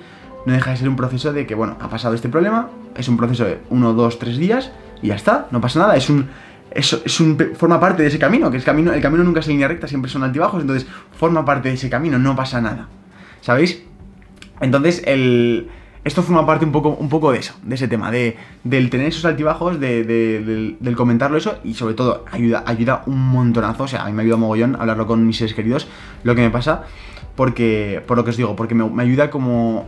no 0.46 0.54
deja 0.54 0.72
de 0.72 0.78
ser 0.78 0.90
un 0.90 0.96
proceso 0.96 1.34
de 1.34 1.48
que, 1.48 1.56
bueno, 1.56 1.78
ha 1.80 1.90
pasado 1.90 2.14
este 2.14 2.30
problema, 2.30 2.70
es 2.96 3.08
un 3.08 3.18
proceso 3.18 3.46
de 3.46 3.62
uno, 3.70 3.94
dos, 3.94 4.20
tres 4.20 4.38
días 4.38 4.72
y 5.02 5.08
ya 5.08 5.16
está, 5.16 5.48
no 5.52 5.62
pasa 5.62 5.80
nada, 5.80 5.96
es 5.96 6.10
un 6.10 6.30
eso 6.76 7.02
es 7.06 7.20
un, 7.22 7.38
forma 7.56 7.80
parte 7.80 8.04
de 8.04 8.10
ese 8.10 8.20
camino, 8.20 8.52
que 8.52 8.58
el 8.58 8.64
camino, 8.64 8.94
el 8.94 9.02
camino 9.02 9.24
nunca 9.24 9.40
es 9.40 9.48
línea 9.48 9.68
recta, 9.68 9.88
siempre 9.88 10.12
son 10.12 10.24
altibajos, 10.24 10.62
entonces 10.62 10.88
forma 11.18 11.46
parte 11.46 11.70
de 11.70 11.76
ese 11.76 11.90
camino, 11.90 12.20
no 12.20 12.36
pasa 12.36 12.60
nada. 12.60 12.90
¿Sabéis? 13.40 13.82
Entonces, 14.60 15.02
el, 15.06 15.70
esto 16.04 16.22
forma 16.22 16.46
parte 16.46 16.66
un 16.66 16.74
poco, 16.74 16.90
un 16.90 17.08
poco 17.08 17.32
de 17.32 17.40
eso, 17.40 17.56
de 17.64 17.76
ese 17.76 17.88
tema, 17.88 18.12
de, 18.12 18.36
del 18.66 18.90
tener 18.90 19.08
esos 19.08 19.24
altibajos, 19.24 19.80
de, 19.80 20.04
del, 20.04 20.96
comentarlo 20.96 21.38
eso 21.38 21.60
y 21.64 21.76
sobre 21.76 21.94
todo 21.94 22.26
ayuda, 22.30 22.64
ayuda 22.68 23.04
un 23.06 23.20
montonazo, 23.20 23.84
o 23.84 23.88
sea, 23.88 24.04
a 24.04 24.08
mí 24.08 24.12
me 24.12 24.24
ayuda 24.24 24.36
mogollón 24.36 24.76
hablarlo 24.76 25.08
con 25.08 25.26
mis 25.26 25.38
seres 25.38 25.54
queridos, 25.54 25.88
lo 26.24 26.36
que 26.36 26.42
me 26.42 26.50
pasa, 26.50 26.84
porque, 27.36 28.04
por 28.06 28.18
lo 28.18 28.26
que 28.26 28.32
os 28.32 28.38
digo, 28.38 28.56
porque 28.56 28.76
me, 28.76 28.90
me 28.90 29.02
ayuda 29.02 29.32
como, 29.32 29.88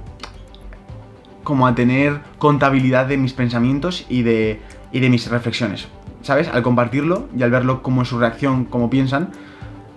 como 1.44 1.68
a 1.68 1.76
tener 1.76 2.22
contabilidad 2.40 3.08
de 3.08 3.18
mis 3.18 3.34
pensamientos 3.34 4.06
y 4.08 4.22
de, 4.22 4.62
y 4.94 5.02
de 5.02 5.10
mis 5.10 5.30
reflexiones. 5.30 5.90
¿Sabes? 6.28 6.50
Al 6.50 6.62
compartirlo 6.62 7.30
y 7.36 7.44
al 7.44 7.52
verlo 7.52 7.82
como 7.82 8.04
su 8.04 8.20
reacción, 8.20 8.66
como 8.66 8.90
piensan, 8.90 9.30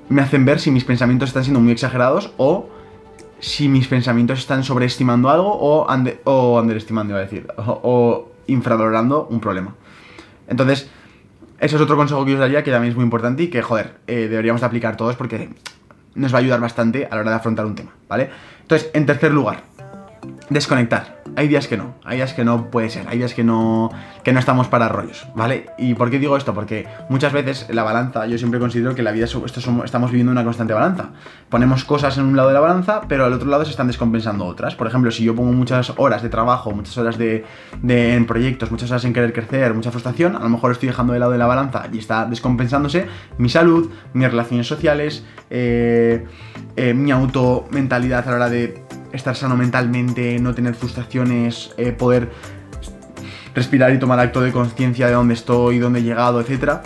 me 0.08 0.22
hacen 0.22 0.44
ver 0.44 0.60
si 0.60 0.70
mis 0.70 0.84
pensamientos 0.84 1.30
están 1.30 1.42
siendo 1.42 1.58
muy 1.58 1.72
exagerados 1.72 2.32
o 2.36 2.68
si 3.40 3.68
mis 3.68 3.88
pensamientos 3.88 4.38
están 4.38 4.62
sobreestimando 4.62 5.28
algo 5.28 5.52
o, 5.52 5.88
o 6.24 6.60
underestimando, 6.60 7.14
iba 7.14 7.18
a 7.18 7.22
decir, 7.22 7.48
o, 7.56 8.30
infravalorando 8.46 9.26
un 9.28 9.40
problema. 9.40 9.74
Entonces, 10.46 10.88
eso 11.58 11.76
es 11.76 11.82
otro 11.82 11.96
consejo 11.96 12.24
que 12.24 12.34
os 12.34 12.38
daría 12.38 12.62
que 12.62 12.70
también 12.70 12.92
es 12.92 12.96
muy 12.96 13.04
importante 13.04 13.42
y 13.42 13.48
que, 13.48 13.60
joder, 13.60 13.96
eh, 14.06 14.28
deberíamos 14.28 14.60
de 14.60 14.68
aplicar 14.68 14.96
todos 14.96 15.16
porque 15.16 15.50
nos 16.14 16.32
va 16.32 16.38
a 16.38 16.40
ayudar 16.42 16.60
bastante 16.60 17.06
a 17.10 17.16
la 17.16 17.22
hora 17.22 17.30
de 17.30 17.36
afrontar 17.36 17.66
un 17.66 17.74
tema, 17.74 17.90
¿vale? 18.08 18.30
Entonces, 18.62 18.88
en 18.94 19.04
tercer 19.04 19.32
lugar, 19.32 19.64
desconectar. 20.48 21.19
Hay 21.36 21.48
días 21.48 21.68
que 21.68 21.76
no, 21.76 21.94
hay 22.04 22.16
días 22.16 22.34
que 22.34 22.44
no 22.44 22.70
puede 22.70 22.90
ser, 22.90 23.06
hay 23.08 23.18
días 23.18 23.34
que 23.34 23.44
no, 23.44 23.90
que 24.24 24.32
no 24.32 24.40
estamos 24.40 24.68
para 24.68 24.88
rollos, 24.88 25.26
¿vale? 25.34 25.66
¿Y 25.78 25.94
por 25.94 26.10
qué 26.10 26.18
digo 26.18 26.36
esto? 26.36 26.54
Porque 26.54 26.86
muchas 27.08 27.32
veces 27.32 27.66
la 27.70 27.82
balanza, 27.82 28.26
yo 28.26 28.36
siempre 28.36 28.58
considero 28.60 28.94
que 28.94 29.02
la 29.02 29.12
vida, 29.12 29.24
esto 29.24 29.44
estamos 29.84 30.10
viviendo 30.10 30.32
una 30.32 30.44
constante 30.44 30.72
balanza. 30.72 31.10
Ponemos 31.48 31.84
cosas 31.84 32.18
en 32.18 32.24
un 32.24 32.36
lado 32.36 32.48
de 32.48 32.54
la 32.54 32.60
balanza, 32.60 33.02
pero 33.08 33.24
al 33.24 33.32
otro 33.32 33.48
lado 33.48 33.64
se 33.64 33.70
están 33.70 33.86
descompensando 33.86 34.44
otras. 34.44 34.74
Por 34.74 34.86
ejemplo, 34.86 35.10
si 35.10 35.24
yo 35.24 35.34
pongo 35.34 35.52
muchas 35.52 35.92
horas 35.96 36.22
de 36.22 36.28
trabajo, 36.28 36.72
muchas 36.72 36.96
horas 36.98 37.16
de, 37.16 37.44
en 37.82 38.26
proyectos, 38.26 38.70
muchas 38.70 38.90
horas 38.90 39.04
en 39.04 39.12
querer 39.12 39.32
crecer, 39.32 39.72
mucha 39.74 39.90
frustración, 39.90 40.36
a 40.36 40.40
lo 40.40 40.48
mejor 40.48 40.72
estoy 40.72 40.88
dejando 40.88 41.12
de 41.12 41.20
lado 41.20 41.32
de 41.32 41.38
la 41.38 41.46
balanza 41.46 41.84
y 41.92 41.98
está 41.98 42.26
descompensándose 42.26 43.06
mi 43.38 43.48
salud, 43.48 43.90
mis 44.12 44.30
relaciones 44.30 44.66
sociales, 44.66 45.24
eh, 45.48 46.26
eh, 46.76 46.94
mi 46.94 47.10
auto 47.10 47.66
mentalidad 47.70 48.26
a 48.26 48.30
la 48.30 48.36
hora 48.36 48.50
de 48.50 48.89
estar 49.12 49.36
sano 49.36 49.56
mentalmente, 49.56 50.38
no 50.38 50.54
tener 50.54 50.74
frustraciones, 50.74 51.72
eh, 51.76 51.92
poder 51.92 52.30
respirar 53.54 53.92
y 53.92 53.98
tomar 53.98 54.20
acto 54.20 54.40
de 54.40 54.52
conciencia 54.52 55.06
de 55.06 55.14
dónde 55.14 55.34
estoy, 55.34 55.78
dónde 55.78 56.00
he 56.00 56.02
llegado, 56.02 56.40
etc. 56.40 56.80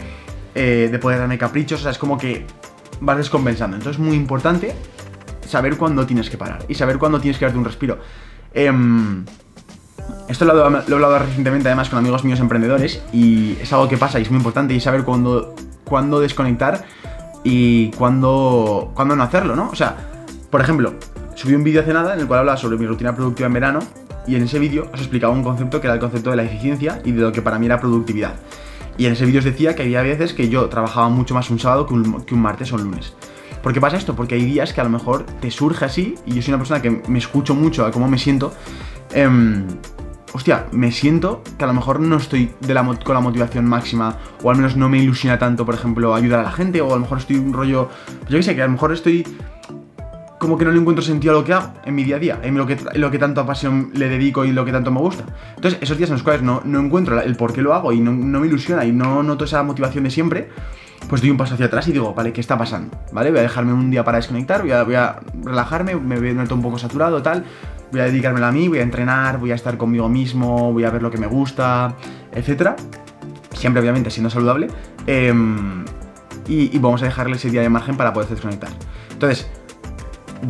Eh, 0.55 0.89
de 0.91 0.99
poder 0.99 1.19
darme 1.19 1.39
caprichos, 1.39 1.81
o 1.81 1.83
sea, 1.83 1.93
es 1.93 1.99
como 1.99 2.17
que 2.19 2.47
vas 3.01 3.17
descompensando. 3.17 3.77
Entonces 3.77 4.01
es 4.01 4.07
muy 4.07 4.17
importante 4.17 4.75
saber 5.47 5.77
cuándo 5.77 6.07
tienes 6.07 6.31
que 6.31 6.39
parar 6.39 6.65
y 6.69 6.75
saber 6.75 6.99
cuándo 6.99 7.21
tienes 7.21 7.39
que 7.39 7.45
darte 7.45 7.59
un 7.59 7.65
respiro. 7.65 7.99
Em, 8.53 9.25
esto 10.29 10.45
lo, 10.45 10.55
he 10.55 10.95
hablado 10.95 11.19
recientemente 11.19 11.69
además 11.69 11.89
con 11.89 11.99
amigos 11.99 12.25
míos 12.25 12.41
emprendedores 12.41 13.03
y 13.13 13.57
es 13.61 13.73
algo 13.73 13.89
que 13.89 13.99
pasa 13.99 14.19
y 14.19 14.23
es 14.23 14.31
muy 14.31 14.39
importante 14.39 14.75
y 14.75 14.81
saber 14.81 15.05
cuándo, 15.05 15.55
cuándo 15.85 16.21
desconectar 16.21 16.85
y 17.43 17.91
cuándo, 17.93 18.93
cuándo 18.95 19.17
no 19.17 19.23
hacerlo, 19.23 19.55
¿no? 19.55 19.69
O 19.71 19.75
sea, 19.75 19.97
por 20.51 20.61
ejemplo, 20.61 20.95
subí 21.35 21.55
un 21.55 21.65
vídeo 21.65 21.83
hace 21.83 21.93
nada 21.93 22.15
en 22.15 22.21
el 22.21 22.27
cual 22.27 22.41
hablaba 22.41 22.57
sobre 22.57 22.77
mi 22.77 22.87
rutina 22.87 23.15
productiva 23.15 23.47
en 23.47 23.53
verano 23.53 23.79
y 24.27 24.37
en 24.37 24.43
ese 24.43 24.59
vídeo 24.59 24.89
os 24.93 25.01
explicaba 25.01 25.33
un 25.33 25.43
concepto 25.43 25.81
que 25.81 25.87
era 25.87 25.95
el 25.95 26.01
concepto 26.01 26.31
de 26.31 26.37
la 26.37 26.45
eficiencia 26.45 27.01
y 27.05 27.13
de 27.13 27.23
lo 27.23 27.33
que 27.33 27.43
para 27.43 27.59
mí 27.59 27.67
era 27.67 27.81
productividad. 27.81 28.35
Y 28.97 29.07
en 29.07 29.13
ese 29.13 29.27
vídeo 29.27 29.41
os 29.41 29.45
decía 29.45 29.75
que 29.75 29.83
había 29.83 30.03
veces 30.03 30.33
que 30.33 30.49
yo 30.49 30.69
trabajaba 30.69 31.09
mucho 31.09 31.35
más 31.35 31.51
un 31.51 31.59
sábado 31.59 31.87
que 31.87 31.95
un, 31.95 32.41
martes 32.41 32.73
o 32.73 32.77
un 32.77 32.85
lunes. 32.85 33.15
¿Por 33.63 33.73
qué 33.73 33.81
pasa 33.81 33.97
esto? 33.97 34.15
Porque 34.15 34.35
hay 34.37 34.45
días 34.45 34.73
que 34.73 34.81
a 34.81 34.85
lo 34.85 34.91
mejor 34.91 35.25
te 35.25 35.51
surge 35.51 35.85
así, 35.85 36.15
y 36.27 36.35
yo 36.35 36.43
soy 36.43 36.53
una 36.53 36.59
persona 36.59 36.83
que 36.83 37.03
me 37.09 37.19
escucho 37.19 37.55
mucho 37.55 37.87
a 37.87 37.91
cómo 37.91 38.09
me 38.09 38.19
siento, 38.19 38.53
em, 39.13 39.67
hostia, 40.33 40.67
me 40.71 40.93
siento 40.93 41.43
que 41.57 41.65
a 41.65 41.67
lo 41.67 41.73
mejor 41.73 41.99
no 41.99 42.17
estoy 42.17 42.53
con 43.05 43.15
la 43.15 43.21
motivación 43.21 43.65
máxima, 43.65 44.19
o 44.43 44.51
al 44.51 44.57
menos 44.57 44.77
no 44.77 44.89
me 44.89 44.99
ilusiona 44.99 45.39
tanto, 45.39 45.65
por 45.65 45.75
ejemplo, 45.75 46.15
ayudar 46.15 46.41
a 46.41 46.43
la 46.45 46.53
gente, 46.53 46.83
o 46.83 46.91
a 46.91 46.97
lo 46.97 47.01
mejor 47.01 47.19
estoy 47.19 47.37
un 47.37 47.53
rollo, 47.53 47.89
yo 48.29 48.37
qué 48.37 48.43
sé, 48.43 48.55
que 48.55 48.63
a 48.63 48.67
lo 48.67 48.73
mejor 48.73 48.93
estoy 48.93 49.27
como 50.45 50.59
que 50.59 50.65
no 50.65 50.73
le 50.73 50.79
encuentro 50.79 51.03
sentido 51.03 51.33
a 51.33 51.39
lo 51.39 51.45
que 51.45 51.55
hago 51.55 51.73
en 51.85 51.95
mi 51.95 52.05
día 52.05 52.17
a 52.17 52.19
día, 52.19 52.41
en 52.43 52.57
lo 52.57 52.67
que, 52.67 52.77
lo 52.95 53.11
que 53.11 53.19
pasión 53.19 53.91
le 53.95 54.09
dedico 54.09 54.45
y 54.45 54.53
lo 54.53 54.65
que 54.65 54.73
tanto 54.73 54.91
me 54.91 55.01
gusta. 55.01 55.25
Entonces, 55.57 55.81
esos 55.83 55.97
días 55.97 56.11
en 56.11 56.15
los 56.15 56.23
cuales 56.23 56.43
no, 56.43 56.61
no 56.65 56.81
encuentro 56.81 57.19
el 57.21 57.35
por 57.37 57.53
qué 57.53 57.63
lo 57.63 57.75
hago 57.75 57.93
y 57.93 58.01
no, 58.01 58.13
no, 58.13 58.41
me 58.41 58.47
ilusiona 58.47 58.85
y 58.85 58.93
no 58.93 59.23
noto 59.23 59.45
esa 59.45 59.63
motivación 59.63 60.05
de 60.05 60.11
siempre, 60.11 60.49
pues 61.09 61.23
doy 61.23 61.31
un 61.31 61.37
paso 61.37 61.55
hacia 61.55 61.67
atrás 61.67 61.89
y 61.89 61.93
digo, 61.93 62.15
vale, 62.15 62.33
¿qué 62.33 62.41
está 62.41 62.59
pasando? 62.59 62.97
¿Vale? 63.13 63.31
Voy 63.31 63.39
a 63.41 63.43
dejarme 63.43 63.73
un 63.73 63.91
día 63.91 64.05
para 64.05 64.19
desconectar, 64.19 64.63
voy 64.63 64.95
a, 64.95 65.21
relajarme, 65.43 65.97
me 65.97 66.19
voy 66.19 66.31
a 66.31 66.35
notar 66.35 66.55
un 66.55 66.63
poco 66.63 66.79
saturado, 66.79 67.23
tal, 67.23 67.45
voy 67.91 68.01
a 68.01 68.05
dedicármelo 68.05 68.47
a 68.47 68.53
mí, 68.53 68.69
voy 68.69 68.79
a 68.79 68.83
entrenar, 68.83 69.39
voy 69.39 69.53
a 69.53 69.55
estar 69.55 69.77
conmigo 69.79 70.09
mismo, 70.09 70.73
voy 70.73 70.85
a 70.85 70.91
ver 70.91 71.03
lo 71.03 71.11
que 71.11 71.19
me 71.19 71.27
gusta, 71.27 71.95
etcétera. 72.33 72.77
Siempre, 73.53 73.81
obviamente, 73.81 74.11
siendo 74.11 74.29
saludable. 74.29 74.69
Em, 75.07 75.85
y, 76.47 76.79
vamos 76.79 77.03
a 77.03 77.07
dejarle 77.07 77.37
ese 77.37 77.51
día 77.51 77.63
de 77.63 77.69
margen 77.69 77.97
para 77.97 78.13
poder 78.13 78.29
desconectar. 78.29 78.71
Entonces, 79.13 79.49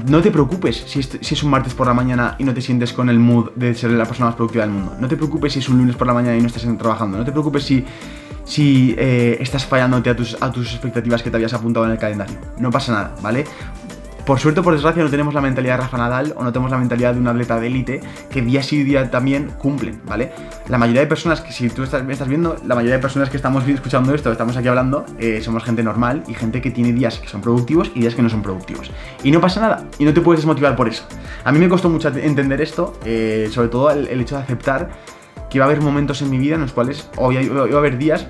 no 0.07 0.21
te 0.21 0.31
preocupes 0.31 0.85
si 0.87 1.01
es, 1.01 1.43
un 1.43 1.51
martes 1.51 1.75
por 1.75 1.87
la 1.87 1.95
mañana 1.95 2.37
y 2.39 2.45
no 2.45 2.55
te 2.55 2.61
sientes 2.61 2.93
con 2.93 3.09
el 3.09 3.19
mood 3.19 3.51
de 3.55 3.75
ser 3.75 3.91
la 3.91 4.05
persona 4.05 4.27
más 4.27 4.37
productiva 4.37 4.65
del 4.65 4.75
mundo. 4.75 4.97
No 4.99 5.09
te 5.09 5.17
preocupes 5.17 5.53
si 5.53 5.59
es 5.61 5.69
un 5.69 5.79
lunes 5.79 5.97
por 5.97 6.07
la 6.07 6.15
mañana 6.15 6.37
y 6.37 6.41
no 6.41 6.47
estás 6.47 6.67
trabajando. 6.79 7.19
No 7.19 7.25
te 7.25 7.33
preocupes 7.33 7.65
si, 7.65 7.85
si 8.45 8.95
eh, 8.99 9.39
estás 9.41 9.65
fallándote 9.65 10.11
a 10.11 10.17
tus, 10.17 10.37
a 10.41 10.51
tus 10.51 10.73
expectativas 10.73 11.23
que 11.23 11.31
te 11.31 11.37
habías 11.37 11.53
apuntado 11.55 11.87
en 11.87 11.93
el 11.93 11.99
calendario. 11.99 12.37
No 12.59 12.71
pasa 12.71 12.93
nada, 12.93 13.15
¿vale? 13.23 13.45
Por 14.25 14.41
suerte 14.41 14.63
por 14.63 14.73
desgracia 14.73 15.03
no 15.03 15.11
tenemos 15.11 15.35
la 15.35 15.43
mentalidad 15.43 15.75
de 15.75 15.83
Rafa 15.83 15.99
Nadal 15.99 16.33
o 16.35 16.43
no 16.43 16.51
tenemos 16.51 16.71
la 16.71 16.79
mentalidad 16.79 17.13
de 17.13 17.21
un 17.21 17.29
atleta 17.29 17.61
de 17.61 17.67
élite 17.67 18.01
que 18.31 18.41
día 18.41 18.63
sí 18.63 18.83
día 18.83 19.11
también 19.11 19.51
cumplen, 19.59 20.01
¿vale? 20.07 20.33
La 20.69 20.79
mayoría 20.79 21.03
de 21.03 21.07
personas 21.07 21.43
que, 21.43 21.53
si 21.53 21.69
tú 21.69 21.83
estás, 21.83 22.03
me 22.05 22.15
estás 22.15 22.29
viendo, 22.29 22.57
la 22.67 22.75
mayoría 22.75 22.97
de 22.97 23.03
personas 23.03 23.29
que 23.29 23.37
estamos 23.37 23.69
escuchando 23.69 24.15
esto, 24.15 24.33
estamos 24.33 24.57
aquí 24.57 24.67
hablando, 24.67 25.05
eh, 25.19 25.43
somos 25.43 25.63
gente 25.63 25.83
normal 25.83 26.23
y 26.27 26.33
gente 26.33 26.63
que 26.63 26.71
tiene 26.71 26.95
días 26.95 27.19
que 27.19 27.29
son 27.29 27.43
productivos 27.43 27.93
y 27.95 28.01
días 28.01 28.15
que 28.15 28.23
no 28.23 28.31
son 28.31 28.41
productivos. 28.41 28.91
Y 29.23 29.31
no 29.31 29.43
pasa 29.43 29.61
nada, 29.61 29.85
y 29.99 30.07
no 30.07 30.15
te 30.15 30.23
puedes 30.23 30.41
desmotivar 30.41 30.75
por 30.75 30.89
eso. 30.89 31.05
A 31.45 31.53
mí 31.53 31.59
me 31.59 31.69
costó 31.69 31.91
mucho 31.91 32.09
entender 32.09 32.63
esto, 32.63 32.95
eh, 33.05 33.51
sobre 33.53 33.69
todo 33.69 33.91
el, 33.91 34.09
hecho 34.23 34.37
de 34.37 34.43
aceptar 34.43 34.89
que 35.51 35.59
iba 35.59 35.67
a 35.67 35.69
haber 35.69 35.83
momentos 35.83 36.23
en 36.23 36.31
mi 36.31 36.39
vida 36.39 36.55
en 36.55 36.63
los 36.63 36.73
cuales 36.73 37.11
iba, 37.19 37.43
iba 37.43 37.75
a 37.75 37.79
haber 37.79 37.99
días 37.99 38.27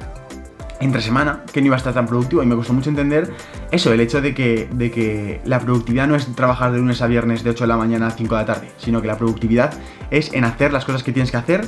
entre 0.81 1.00
semana 1.00 1.43
que 1.52 1.61
no 1.61 1.66
iba 1.66 1.76
a 1.76 1.78
estar 1.78 1.95
tan 1.95 2.07
productivo 2.07 2.43
y 2.43 2.47
me 2.47 2.54
costó 2.54 2.73
mucho 2.73 2.90
entender 2.90 3.33
eso, 3.71 3.93
el 3.93 4.00
hecho 4.00 4.21
de 4.21 4.35
que, 4.35 4.69
de 4.73 4.90
que 4.90 5.40
la 5.45 5.61
productividad 5.61 6.07
no 6.07 6.16
es 6.16 6.26
trabajar 6.35 6.73
de 6.73 6.78
lunes 6.78 7.00
a 7.02 7.07
viernes 7.07 7.45
de 7.45 7.50
8 7.50 7.64
de 7.64 7.69
la 7.69 7.76
mañana 7.76 8.09
a 8.09 8.11
5 8.11 8.35
de 8.35 8.40
la 8.40 8.47
tarde, 8.47 8.73
sino 8.78 9.00
que 9.00 9.07
la 9.07 9.19
productividad 9.19 9.73
es 10.11 10.33
en 10.33 10.45
hacer 10.45 10.73
las 10.73 10.85
cosas 10.85 11.02
que 11.02 11.12
tienes 11.12 11.31
que 11.31 11.37
hacer 11.37 11.66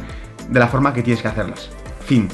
de 0.48 0.60
la 0.60 0.68
forma 0.68 0.92
que 0.92 1.02
tienes 1.02 1.22
que 1.22 1.28
hacerlas. 1.28 1.70
Fin. 2.00 2.28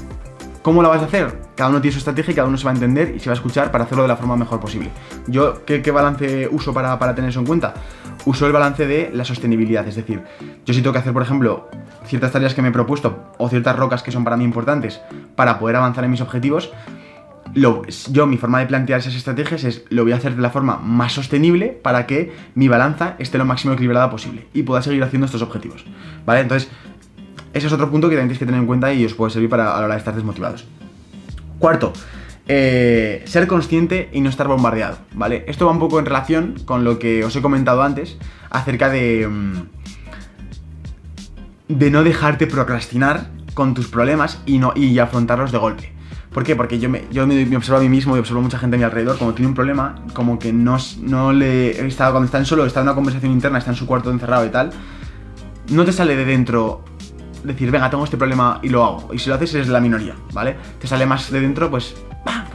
¿Cómo 0.62 0.80
la 0.80 0.88
vas 0.88 1.02
a 1.02 1.06
hacer? 1.06 1.40
Cada 1.56 1.70
uno 1.70 1.80
tiene 1.80 1.92
su 1.92 1.98
estrategia 1.98 2.30
y 2.30 2.34
cada 2.36 2.46
uno 2.46 2.56
se 2.56 2.64
va 2.64 2.70
a 2.70 2.74
entender 2.74 3.14
y 3.16 3.18
se 3.18 3.28
va 3.28 3.32
a 3.32 3.34
escuchar 3.34 3.72
para 3.72 3.82
hacerlo 3.82 4.02
de 4.02 4.08
la 4.08 4.16
forma 4.16 4.36
mejor 4.36 4.60
posible. 4.60 4.90
Yo, 5.26 5.64
¿qué, 5.64 5.90
balance 5.90 6.48
uso 6.52 6.72
para, 6.72 6.96
para 7.00 7.16
tener 7.16 7.30
eso 7.30 7.40
en 7.40 7.46
cuenta? 7.46 7.74
Uso 8.26 8.46
el 8.46 8.52
balance 8.52 8.86
de 8.86 9.10
la 9.12 9.24
sostenibilidad, 9.24 9.86
es 9.88 9.96
decir, 9.96 10.22
yo 10.64 10.72
sí 10.72 10.80
tengo 10.80 10.92
que 10.92 11.00
hacer, 11.00 11.12
por 11.12 11.22
ejemplo, 11.22 11.68
ciertas 12.04 12.30
tareas 12.30 12.54
que 12.54 12.62
me 12.62 12.68
he 12.68 12.72
propuesto 12.72 13.24
o 13.38 13.48
ciertas 13.48 13.74
rocas 13.74 14.04
que 14.04 14.12
son 14.12 14.22
para 14.22 14.36
mí 14.36 14.44
importantes 14.44 15.00
para 15.34 15.58
poder 15.58 15.74
avanzar 15.74 16.04
en 16.04 16.12
mis 16.12 16.20
objetivos, 16.20 16.72
yo 17.54 18.26
mi 18.26 18.38
forma 18.38 18.60
de 18.60 18.66
plantear 18.66 19.00
esas 19.00 19.14
estrategias 19.14 19.64
es 19.64 19.84
lo 19.90 20.04
voy 20.04 20.12
a 20.12 20.16
hacer 20.16 20.36
de 20.36 20.42
la 20.42 20.50
forma 20.50 20.78
más 20.78 21.12
sostenible 21.12 21.68
para 21.68 22.06
que 22.06 22.32
mi 22.54 22.68
balanza 22.68 23.16
esté 23.18 23.36
lo 23.36 23.44
máximo 23.44 23.74
equilibrada 23.74 24.10
posible 24.10 24.46
y 24.54 24.62
pueda 24.62 24.80
seguir 24.82 25.02
haciendo 25.02 25.26
estos 25.26 25.42
objetivos. 25.42 25.84
¿Vale? 26.24 26.40
Entonces, 26.40 26.70
ese 27.52 27.66
es 27.66 27.72
otro 27.72 27.90
punto 27.90 28.08
que 28.08 28.16
tenéis 28.16 28.38
que 28.38 28.46
tener 28.46 28.60
en 28.60 28.66
cuenta 28.66 28.92
y 28.92 29.04
os 29.04 29.14
puede 29.14 29.30
servir 29.32 29.50
para 29.50 29.76
a 29.76 29.80
la 29.80 29.86
hora 29.86 29.94
de 29.94 29.98
estar 29.98 30.14
desmotivados. 30.14 30.66
Cuarto, 31.58 31.92
eh, 32.48 33.22
ser 33.26 33.46
consciente 33.46 34.10
y 34.12 34.20
no 34.20 34.28
estar 34.28 34.48
bombardeado, 34.48 34.98
¿vale? 35.14 35.44
Esto 35.46 35.66
va 35.66 35.72
un 35.72 35.78
poco 35.78 35.98
en 35.98 36.06
relación 36.06 36.54
con 36.64 36.84
lo 36.84 36.98
que 36.98 37.24
os 37.24 37.36
he 37.36 37.42
comentado 37.42 37.82
antes 37.82 38.18
acerca 38.50 38.88
de... 38.88 39.28
de 41.68 41.90
no 41.90 42.02
dejarte 42.02 42.46
procrastinar 42.46 43.30
con 43.54 43.74
tus 43.74 43.88
problemas 43.88 44.42
y, 44.46 44.58
no, 44.58 44.72
y 44.74 44.98
afrontarlos 44.98 45.52
de 45.52 45.58
golpe. 45.58 45.92
¿Por 46.32 46.44
qué? 46.44 46.56
Porque 46.56 46.78
yo, 46.78 46.88
me, 46.88 47.04
yo 47.10 47.26
me, 47.26 47.56
observo 47.56 47.78
a 47.78 47.82
mí 47.82 47.90
mismo 47.90 48.16
y 48.16 48.18
observo 48.18 48.40
a 48.40 48.42
mucha 48.42 48.58
gente 48.58 48.76
a 48.76 48.78
mi 48.78 48.84
alrededor, 48.84 49.18
como 49.18 49.34
tiene 49.34 49.48
un 49.48 49.54
problema, 49.54 50.02
como 50.14 50.38
que 50.38 50.52
no, 50.52 50.78
no 51.02 51.32
le... 51.32 51.86
Está, 51.86 52.10
cuando 52.10 52.24
están 52.24 52.46
solo, 52.46 52.64
está 52.64 52.80
en 52.80 52.86
una 52.86 52.94
conversación 52.94 53.32
interna, 53.32 53.58
está 53.58 53.70
en 53.70 53.76
su 53.76 53.86
cuarto 53.86 54.10
encerrado 54.10 54.46
y 54.46 54.48
tal, 54.48 54.70
no 55.70 55.84
te 55.84 55.92
sale 55.92 56.16
de 56.16 56.24
dentro 56.24 56.84
decir, 57.44 57.70
venga, 57.70 57.90
tengo 57.90 58.04
este 58.04 58.16
problema 58.16 58.60
y 58.62 58.68
lo 58.68 58.84
hago. 58.84 59.14
Y 59.14 59.18
si 59.18 59.28
lo 59.28 59.34
haces 59.34 59.54
eres 59.54 59.68
la 59.68 59.80
minoría, 59.80 60.14
¿vale? 60.32 60.56
Te 60.78 60.86
sale 60.86 61.06
más 61.06 61.30
de 61.30 61.40
dentro, 61.40 61.70
pues, 61.70 61.94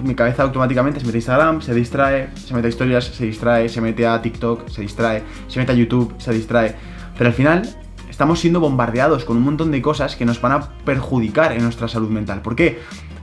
mi 0.03 0.15
cabeza 0.15 0.43
automáticamente 0.43 0.99
se 0.99 1.05
mete 1.05 1.17
a 1.17 1.19
Instagram, 1.19 1.61
se 1.61 1.73
distrae, 1.73 2.29
se 2.35 2.53
mete 2.53 2.67
a 2.67 2.69
historias, 2.69 3.05
se 3.05 3.25
distrae, 3.25 3.69
se 3.69 3.81
mete 3.81 4.07
a 4.07 4.21
TikTok, 4.21 4.69
se 4.69 4.81
distrae, 4.81 5.23
se 5.47 5.59
mete 5.59 5.71
a 5.71 5.75
YouTube, 5.75 6.13
se 6.17 6.33
distrae. 6.33 6.75
Pero 7.17 7.29
al 7.29 7.33
final 7.33 7.63
estamos 8.09 8.39
siendo 8.39 8.59
bombardeados 8.59 9.25
con 9.25 9.37
un 9.37 9.43
montón 9.43 9.71
de 9.71 9.81
cosas 9.81 10.15
que 10.15 10.25
nos 10.25 10.41
van 10.41 10.51
a 10.53 10.69
perjudicar 10.85 11.51
en 11.51 11.63
nuestra 11.63 11.87
salud 11.87 12.09
mental. 12.09 12.41
¿Por 12.41 12.55
qué? 12.55 12.79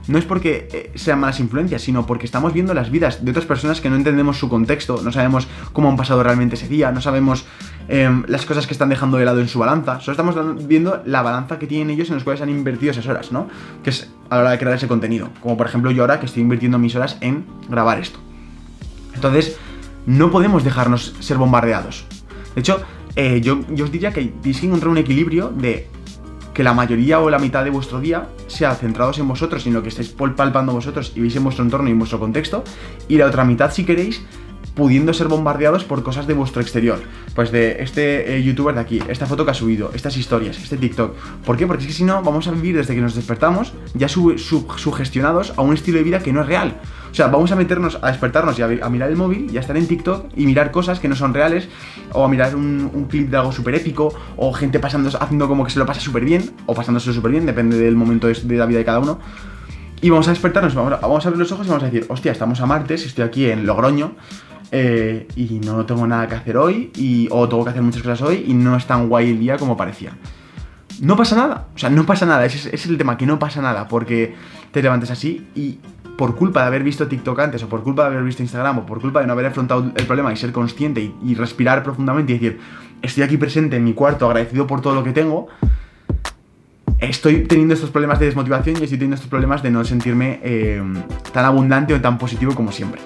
No 0.07 0.17
es 0.17 0.25
porque 0.25 0.67
eh, 0.71 0.91
sean 0.95 1.19
malas 1.19 1.39
influencias, 1.39 1.81
sino 1.81 2.05
porque 2.05 2.25
estamos 2.25 2.53
viendo 2.53 2.73
las 2.73 2.91
vidas 2.91 3.23
de 3.23 3.31
otras 3.31 3.45
personas 3.45 3.81
que 3.81 3.89
no 3.89 3.95
entendemos 3.95 4.37
su 4.37 4.49
contexto, 4.49 5.01
no 5.03 5.11
sabemos 5.11 5.47
cómo 5.73 5.89
han 5.89 5.97
pasado 5.97 6.23
realmente 6.23 6.55
ese 6.55 6.67
día, 6.67 6.91
no 6.91 7.01
sabemos 7.01 7.45
eh, 7.87 8.09
las 8.27 8.45
cosas 8.45 8.67
que 8.67 8.73
están 8.73 8.89
dejando 8.89 9.17
de 9.17 9.25
lado 9.25 9.39
en 9.39 9.47
su 9.47 9.59
balanza, 9.59 9.99
solo 9.99 10.13
estamos 10.13 10.67
viendo 10.67 11.01
la 11.05 11.21
balanza 11.21 11.59
que 11.59 11.67
tienen 11.67 11.89
ellos 11.89 12.09
en 12.09 12.15
los 12.15 12.23
cuales 12.23 12.41
han 12.41 12.49
invertido 12.49 12.91
esas 12.91 13.07
horas, 13.07 13.31
¿no? 13.31 13.47
Que 13.83 13.89
es 13.89 14.09
a 14.29 14.35
la 14.35 14.41
hora 14.41 14.51
de 14.51 14.57
crear 14.57 14.75
ese 14.75 14.87
contenido, 14.87 15.29
como 15.41 15.57
por 15.57 15.67
ejemplo 15.67 15.91
yo 15.91 16.03
ahora 16.03 16.19
que 16.19 16.25
estoy 16.25 16.43
invirtiendo 16.43 16.77
mis 16.77 16.95
horas 16.95 17.17
en 17.21 17.45
grabar 17.69 17.99
esto. 17.99 18.19
Entonces, 19.13 19.57
no 20.05 20.29
podemos 20.29 20.63
dejarnos 20.63 21.15
ser 21.19 21.37
bombardeados. 21.37 22.05
De 22.53 22.61
hecho, 22.61 22.81
eh, 23.15 23.41
yo, 23.41 23.61
yo 23.69 23.85
os 23.85 23.91
diría 23.91 24.11
que 24.11 24.25
tenéis 24.25 24.59
que 24.59 24.67
encontrar 24.67 24.89
un 24.89 24.97
equilibrio 24.97 25.49
de 25.49 25.87
que 26.55 26.63
la 26.63 26.73
mayoría 26.73 27.19
o 27.19 27.29
la 27.29 27.37
mitad 27.37 27.65
de 27.65 27.69
vuestro 27.69 27.99
día 27.99 28.29
sea 28.47 28.73
centrados 28.75 29.19
en 29.19 29.27
vosotros 29.27 29.65
y 29.65 29.69
en 29.69 29.75
lo 29.75 29.83
que 29.83 29.89
estáis 29.89 30.09
palpando 30.09 30.71
vosotros 30.71 31.11
y 31.13 31.19
veis 31.19 31.35
en 31.35 31.43
vuestro 31.43 31.65
entorno 31.65 31.89
y 31.89 31.91
en 31.91 31.99
vuestro 31.99 32.17
contexto, 32.17 32.63
y 33.09 33.17
la 33.17 33.25
otra 33.25 33.43
mitad, 33.43 33.71
si 33.71 33.83
queréis, 33.83 34.21
pudiendo 34.75 35.13
ser 35.13 35.27
bombardeados 35.27 35.85
por 35.85 36.03
cosas 36.03 36.27
de 36.27 36.33
vuestro 36.33 36.61
exterior. 36.61 36.99
Pues 37.33 37.51
de 37.51 37.81
este 37.81 38.35
eh, 38.35 38.43
youtuber 38.43 38.75
de 38.75 38.81
aquí, 38.81 38.99
esta 39.07 39.25
foto 39.25 39.45
que 39.45 39.51
ha 39.51 39.55
subido, 39.55 39.91
estas 39.93 40.15
historias, 40.17 40.57
este 40.61 40.77
TikTok. 40.77 41.15
¿Por 41.45 41.57
qué? 41.57 41.65
Porque 41.65 41.83
es 41.83 41.87
que 41.87 41.93
si 41.93 42.03
no, 42.03 42.21
vamos 42.21 42.47
a 42.47 42.51
vivir 42.51 42.75
desde 42.75 42.93
que 42.93 43.01
nos 43.01 43.15
despertamos 43.15 43.73
ya 43.93 44.07
sugestionados 44.07 45.53
a 45.55 45.61
un 45.61 45.73
estilo 45.73 45.97
de 45.97 46.03
vida 46.03 46.19
que 46.19 46.31
no 46.31 46.41
es 46.41 46.47
real. 46.47 46.79
O 47.15 47.15
sea, 47.15 47.27
vamos 47.27 47.49
a 47.53 47.55
meternos 47.55 47.97
a 48.01 48.09
despertarnos 48.09 48.59
y 48.59 48.61
a, 48.61 48.67
mirar 48.89 49.09
el 49.09 49.15
móvil 49.15 49.49
y 49.49 49.55
a 49.55 49.61
estar 49.61 49.77
en 49.77 49.87
TikTok 49.87 50.31
y 50.35 50.45
mirar 50.45 50.71
cosas 50.71 50.99
que 50.99 51.07
no 51.07 51.15
son 51.15 51.33
reales, 51.33 51.69
o 52.11 52.25
a 52.25 52.27
mirar 52.27 52.57
un, 52.57 53.07
clip 53.09 53.29
de 53.29 53.37
algo 53.37 53.53
súper 53.53 53.75
épico, 53.75 54.13
o 54.35 54.51
gente 54.51 54.79
pasando, 54.79 55.09
haciendo 55.17 55.47
como 55.47 55.63
que 55.63 55.71
se 55.71 55.79
lo 55.79 55.85
pasa 55.85 56.01
súper 56.01 56.25
bien, 56.25 56.51
o 56.65 56.73
pasándose 56.73 57.13
súper 57.13 57.31
bien, 57.31 57.45
depende 57.45 57.77
del 57.77 57.95
momento 57.95 58.27
de, 58.27 58.57
la 58.57 58.65
vida 58.65 58.79
de 58.79 58.83
cada 58.83 58.99
uno. 58.99 59.19
Y 60.01 60.09
vamos 60.09 60.27
a 60.27 60.31
despertarnos, 60.31 60.75
vamos 60.75 60.91
a, 60.91 60.97
vamos 60.97 61.25
a 61.25 61.29
abrir 61.29 61.39
los 61.39 61.53
ojos 61.53 61.65
y 61.65 61.69
vamos 61.69 61.83
a 61.83 61.85
decir, 61.85 62.05
hostia, 62.09 62.33
estamos 62.33 62.59
a 62.59 62.65
martes, 62.65 63.05
estoy 63.05 63.23
aquí 63.23 63.49
en 63.49 63.65
Logroño, 63.65 64.15
eh, 64.71 65.27
y 65.35 65.59
no 65.65 65.85
tengo 65.85 66.05
nada 66.07 66.27
que 66.27 66.35
hacer 66.35 66.57
hoy, 66.57 66.91
y, 66.95 67.27
o 67.31 67.47
tengo 67.47 67.63
que 67.63 67.69
hacer 67.71 67.81
muchas 67.81 68.01
cosas 68.01 68.21
hoy, 68.21 68.45
y 68.47 68.53
no 68.53 68.75
es 68.75 68.85
tan 68.85 69.09
guay 69.09 69.31
el 69.31 69.39
día 69.39 69.57
como 69.57 69.77
parecía. 69.77 70.11
No 71.01 71.15
pasa 71.15 71.35
nada, 71.35 71.67
o 71.75 71.77
sea, 71.77 71.89
no 71.89 72.05
pasa 72.05 72.25
nada, 72.25 72.45
ese, 72.45 72.73
es 72.73 72.85
el 72.85 72.97
tema, 72.97 73.17
que 73.17 73.25
no 73.25 73.37
pasa 73.39 73.61
nada, 73.61 73.87
porque 73.87 74.35
te 74.71 74.81
levantes 74.81 75.11
así 75.11 75.47
y 75.55 75.79
por 76.17 76.35
culpa 76.35 76.61
de 76.61 76.67
haber 76.67 76.83
visto 76.83 77.07
TikTok 77.07 77.39
antes, 77.39 77.63
o 77.63 77.69
por 77.69 77.83
culpa 77.83 78.03
de 78.03 78.09
haber 78.09 78.23
visto 78.23 78.41
Instagram, 78.41 78.79
o 78.79 78.85
por 78.85 79.01
culpa 79.01 79.21
de 79.21 79.27
no 79.27 79.33
haber 79.33 79.47
afrontado 79.47 79.91
el 79.95 80.05
problema 80.05 80.31
y 80.31 80.37
ser 80.37 80.51
consciente 80.51 81.11
y, 81.23 81.35
respirar 81.35 81.83
profundamente 81.83 82.31
y 82.31 82.35
decir, 82.35 82.59
estoy 83.01 83.23
aquí 83.23 83.37
presente 83.37 83.75
en 83.75 83.83
mi 83.83 83.93
cuarto, 83.93 84.25
agradecido 84.25 84.65
por 84.67 84.81
todo 84.81 84.95
lo 84.95 85.03
que 85.03 85.11
tengo, 85.11 85.47
estoy 86.99 87.43
teniendo 87.43 87.73
estos 87.73 87.89
problemas 87.89 88.19
de 88.19 88.27
desmotivación 88.27 88.77
y 88.79 88.83
estoy 88.83 88.97
teniendo 88.97 89.15
estos 89.15 89.29
problemas 89.29 89.61
de 89.61 89.71
no 89.71 89.83
sentirme 89.83 90.39
eh, 90.43 90.81
tan 91.33 91.45
abundante 91.45 91.93
o 91.93 91.99
tan 91.99 92.17
positivo 92.17 92.55
como 92.55 92.71
siempre. 92.71 93.01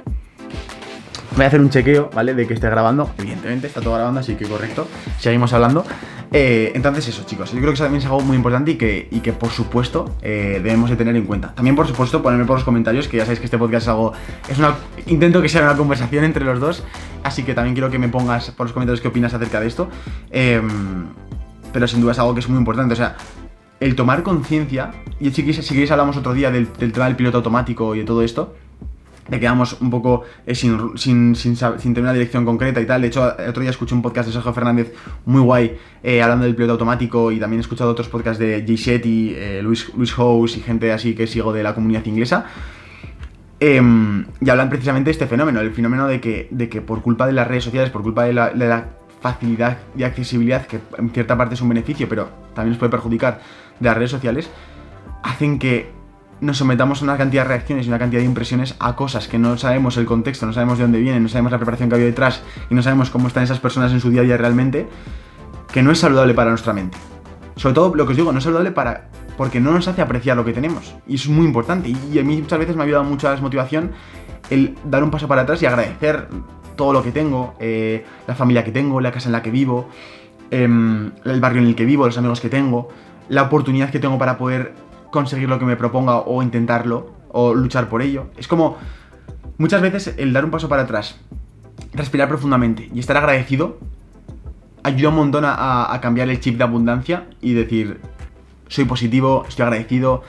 Voy 1.35 1.45
a 1.45 1.47
hacer 1.47 1.61
un 1.61 1.69
chequeo, 1.69 2.09
¿vale? 2.13 2.33
De 2.33 2.47
que 2.47 2.53
esté 2.53 2.69
grabando. 2.69 3.11
Evidentemente, 3.17 3.67
está 3.67 3.81
todo 3.81 3.93
grabando, 3.93 4.19
así 4.19 4.35
que 4.35 4.45
correcto. 4.45 4.87
Seguimos 5.19 5.53
hablando. 5.53 5.85
Eh, 6.31 6.71
entonces 6.75 7.07
eso, 7.07 7.23
chicos, 7.25 7.51
yo 7.51 7.57
creo 7.57 7.71
que 7.71 7.73
eso 7.75 7.83
también 7.83 8.01
es 8.01 8.05
algo 8.05 8.21
muy 8.21 8.37
importante 8.37 8.71
y 8.71 8.75
que, 8.75 9.07
y 9.09 9.19
que 9.19 9.33
por 9.33 9.49
supuesto, 9.49 10.15
eh, 10.21 10.59
debemos 10.63 10.89
de 10.89 10.95
tener 10.95 11.15
en 11.15 11.25
cuenta. 11.25 11.53
También, 11.55 11.75
por 11.75 11.87
supuesto, 11.87 12.21
ponerme 12.21 12.45
por 12.45 12.57
los 12.57 12.63
comentarios, 12.63 13.07
que 13.07 13.17
ya 13.17 13.23
sabéis 13.23 13.39
que 13.39 13.45
este 13.45 13.57
podcast 13.57 13.83
es 13.83 13.87
algo... 13.89 14.13
Es 14.47 14.57
una, 14.57 14.75
intento 15.07 15.41
que 15.41 15.49
sea 15.49 15.63
una 15.63 15.75
conversación 15.75 16.23
entre 16.23 16.45
los 16.45 16.59
dos, 16.59 16.83
así 17.23 17.43
que 17.43 17.53
también 17.53 17.73
quiero 17.73 17.89
que 17.89 17.97
me 17.97 18.09
pongas 18.09 18.51
por 18.51 18.67
los 18.67 18.73
comentarios 18.73 19.01
qué 19.01 19.07
opinas 19.07 19.33
acerca 19.33 19.59
de 19.59 19.67
esto. 19.67 19.89
Em, 20.29 21.07
pero 21.73 21.87
sin 21.87 22.01
duda 22.01 22.11
es 22.11 22.19
algo 22.19 22.33
que 22.33 22.41
es 22.41 22.49
muy 22.49 22.59
importante, 22.59 22.93
o 22.93 22.97
sea, 22.97 23.15
el 23.79 23.95
tomar 23.95 24.23
conciencia, 24.23 24.91
y 25.19 25.31
si 25.31 25.43
queréis, 25.43 25.65
si 25.65 25.73
queréis 25.73 25.91
hablamos 25.91 26.17
otro 26.17 26.33
día 26.33 26.51
del, 26.51 26.71
del 26.73 26.91
tema 26.91 27.05
del 27.05 27.15
piloto 27.15 27.37
automático 27.37 27.95
y 27.95 27.99
de 27.99 28.05
todo 28.05 28.21
esto, 28.23 28.55
de 29.29 29.39
que 29.39 29.45
vamos 29.45 29.77
un 29.79 29.89
poco 29.89 30.23
eh, 30.45 30.55
sin, 30.55 30.97
sin, 30.97 31.35
sin, 31.35 31.55
sin, 31.55 31.77
tener 31.79 32.01
una 32.01 32.13
dirección 32.13 32.45
concreta 32.45 32.81
y 32.81 32.85
tal. 32.85 33.01
De 33.01 33.07
hecho, 33.07 33.37
el 33.37 33.49
otro 33.49 33.61
día 33.61 33.69
escuché 33.69 33.93
un 33.93 34.01
podcast 34.01 34.27
de 34.27 34.33
Sergio 34.33 34.53
Fernández 34.53 34.93
muy 35.25 35.41
guay 35.41 35.77
eh, 36.03 36.21
hablando 36.21 36.45
del 36.45 36.55
piloto 36.55 36.73
automático 36.73 37.31
y 37.31 37.39
también 37.39 37.59
he 37.59 37.61
escuchado 37.61 37.91
otros 37.91 38.09
podcasts 38.09 38.39
de 38.39 38.63
Jay 38.65 38.75
Shetty, 38.75 39.33
eh, 39.35 39.61
Luis, 39.61 39.91
Luis 39.95 40.13
House 40.13 40.57
y 40.57 40.61
gente 40.61 40.91
así 40.91 41.13
que 41.13 41.27
sigo 41.27 41.53
de 41.53 41.63
la 41.63 41.75
comunidad 41.75 42.05
inglesa. 42.05 42.45
Em, 43.61 44.25
y 44.39 44.49
hablan 44.49 44.69
precisamente 44.69 45.09
de 45.09 45.11
este 45.11 45.27
fenómeno, 45.27 45.59
el 45.59 45.71
fenómeno 45.71 46.07
de 46.07 46.21
que, 46.21 46.47
de 46.49 46.69
que 46.69 46.81
por 46.81 47.01
culpa 47.01 47.27
de 47.27 47.33
las 47.33 47.45
redes 47.47 47.65
sociales, 47.65 47.89
por 47.89 48.03
culpa 48.03 48.23
de 48.23 48.33
la, 48.33 48.51
de 48.51 48.67
la 48.67 48.87
facilidad 49.19 49.79
y 49.97 50.03
accesibilidad, 50.03 50.65
que 50.65 50.79
en 50.97 51.09
cierta 51.09 51.37
parte 51.37 51.55
es 51.55 51.61
un 51.61 51.67
beneficio, 51.67 52.07
pero 52.07 52.29
también 52.55 52.71
nos 52.71 52.79
puede 52.79 52.91
perjudicar 52.91 53.41
de 53.79 53.89
las 53.89 53.97
redes 53.97 54.11
sociales, 54.11 54.49
hacen 55.23 55.59
que 55.59 55.98
nos 56.41 56.57
sometamos 56.57 57.01
a 57.01 57.05
una 57.05 57.17
cantidad 57.17 57.43
de 57.43 57.49
reacciones 57.49 57.85
y 57.85 57.89
una 57.89 57.99
cantidad 57.99 58.21
de 58.21 58.25
impresiones 58.25 58.75
a 58.79 58.95
cosas 58.95 59.27
que 59.27 59.37
no 59.37 59.57
sabemos 59.57 59.97
el 59.97 60.05
contexto, 60.05 60.45
no 60.45 60.53
sabemos 60.53 60.77
de 60.77 60.83
dónde 60.83 60.99
vienen, 60.99 61.23
no 61.23 61.29
sabemos 61.29 61.51
la 61.51 61.57
preparación 61.57 61.89
que 61.89 61.95
había 61.95 62.07
detrás 62.07 62.41
y 62.69 62.75
no 62.75 62.81
sabemos 62.81 63.09
cómo 63.09 63.27
están 63.27 63.43
esas 63.43 63.59
personas 63.59 63.91
en 63.91 63.99
su 63.99 64.09
día 64.09 64.21
a 64.21 64.23
día 64.23 64.37
realmente, 64.37 64.87
que 65.71 65.83
no 65.83 65.91
es 65.91 65.99
saludable 65.99 66.33
para 66.33 66.49
nuestra 66.49 66.73
mente. 66.73 66.97
Sobre 67.55 67.75
todo, 67.75 67.93
lo 67.93 68.05
que 68.05 68.11
os 68.11 68.17
digo, 68.17 68.31
no 68.31 68.37
es 68.37 68.43
saludable 68.43 68.71
para 68.71 69.09
porque 69.39 69.61
no 69.61 69.71
nos 69.71 69.87
hace 69.87 70.01
apreciar 70.01 70.35
lo 70.35 70.43
que 70.43 70.51
tenemos. 70.51 70.93
Y 71.07 71.15
es 71.15 71.29
muy 71.29 71.45
importante. 71.45 71.89
Y 71.89 72.19
a 72.19 72.23
mí 72.23 72.41
muchas 72.41 72.59
veces 72.59 72.75
me 72.75 72.81
ha 72.81 72.85
ayudado 72.85 73.05
mucho 73.05 73.27
a 73.27 73.29
la 73.29 73.35
desmotivación 73.35 73.91
el 74.49 74.75
dar 74.83 75.01
un 75.01 75.11
paso 75.11 75.29
para 75.29 75.43
atrás 75.43 75.61
y 75.61 75.65
agradecer 75.65 76.27
todo 76.75 76.91
lo 76.91 77.03
que 77.03 77.11
tengo, 77.11 77.55
eh, 77.59 78.05
la 78.27 78.35
familia 78.35 78.65
que 78.65 78.71
tengo, 78.71 78.99
la 78.99 79.13
casa 79.13 79.29
en 79.29 79.33
la 79.33 79.41
que 79.41 79.51
vivo, 79.51 79.87
eh, 80.51 80.63
el 80.63 81.39
barrio 81.39 81.61
en 81.61 81.67
el 81.67 81.75
que 81.75 81.85
vivo, 81.85 82.05
los 82.05 82.17
amigos 82.17 82.41
que 82.41 82.49
tengo, 82.49 82.89
la 83.29 83.43
oportunidad 83.43 83.91
que 83.91 83.99
tengo 83.99 84.17
para 84.17 84.37
poder 84.37 84.73
conseguir 85.11 85.49
lo 85.49 85.59
que 85.59 85.65
me 85.65 85.75
proponga 85.75 86.19
o 86.19 86.41
intentarlo 86.43 87.11
o 87.31 87.53
luchar 87.53 87.89
por 87.89 88.01
ello. 88.01 88.27
Es 88.37 88.47
como 88.47 88.77
muchas 89.57 89.81
veces 89.81 90.15
el 90.17 90.33
dar 90.33 90.45
un 90.45 90.51
paso 90.51 90.69
para 90.69 90.83
atrás, 90.83 91.19
respirar 91.93 92.27
profundamente 92.27 92.89
y 92.93 92.99
estar 92.99 93.17
agradecido 93.17 93.77
ayuda 94.83 95.09
un 95.09 95.15
montón 95.15 95.43
a, 95.45 95.97
cambiar 96.01 96.29
el 96.29 96.39
chip 96.39 96.57
de 96.57 96.63
abundancia 96.63 97.25
y 97.41 97.53
decir, 97.53 97.99
soy 98.67 98.85
positivo, 98.85 99.45
estoy 99.47 99.63
agradecido, 99.63 100.23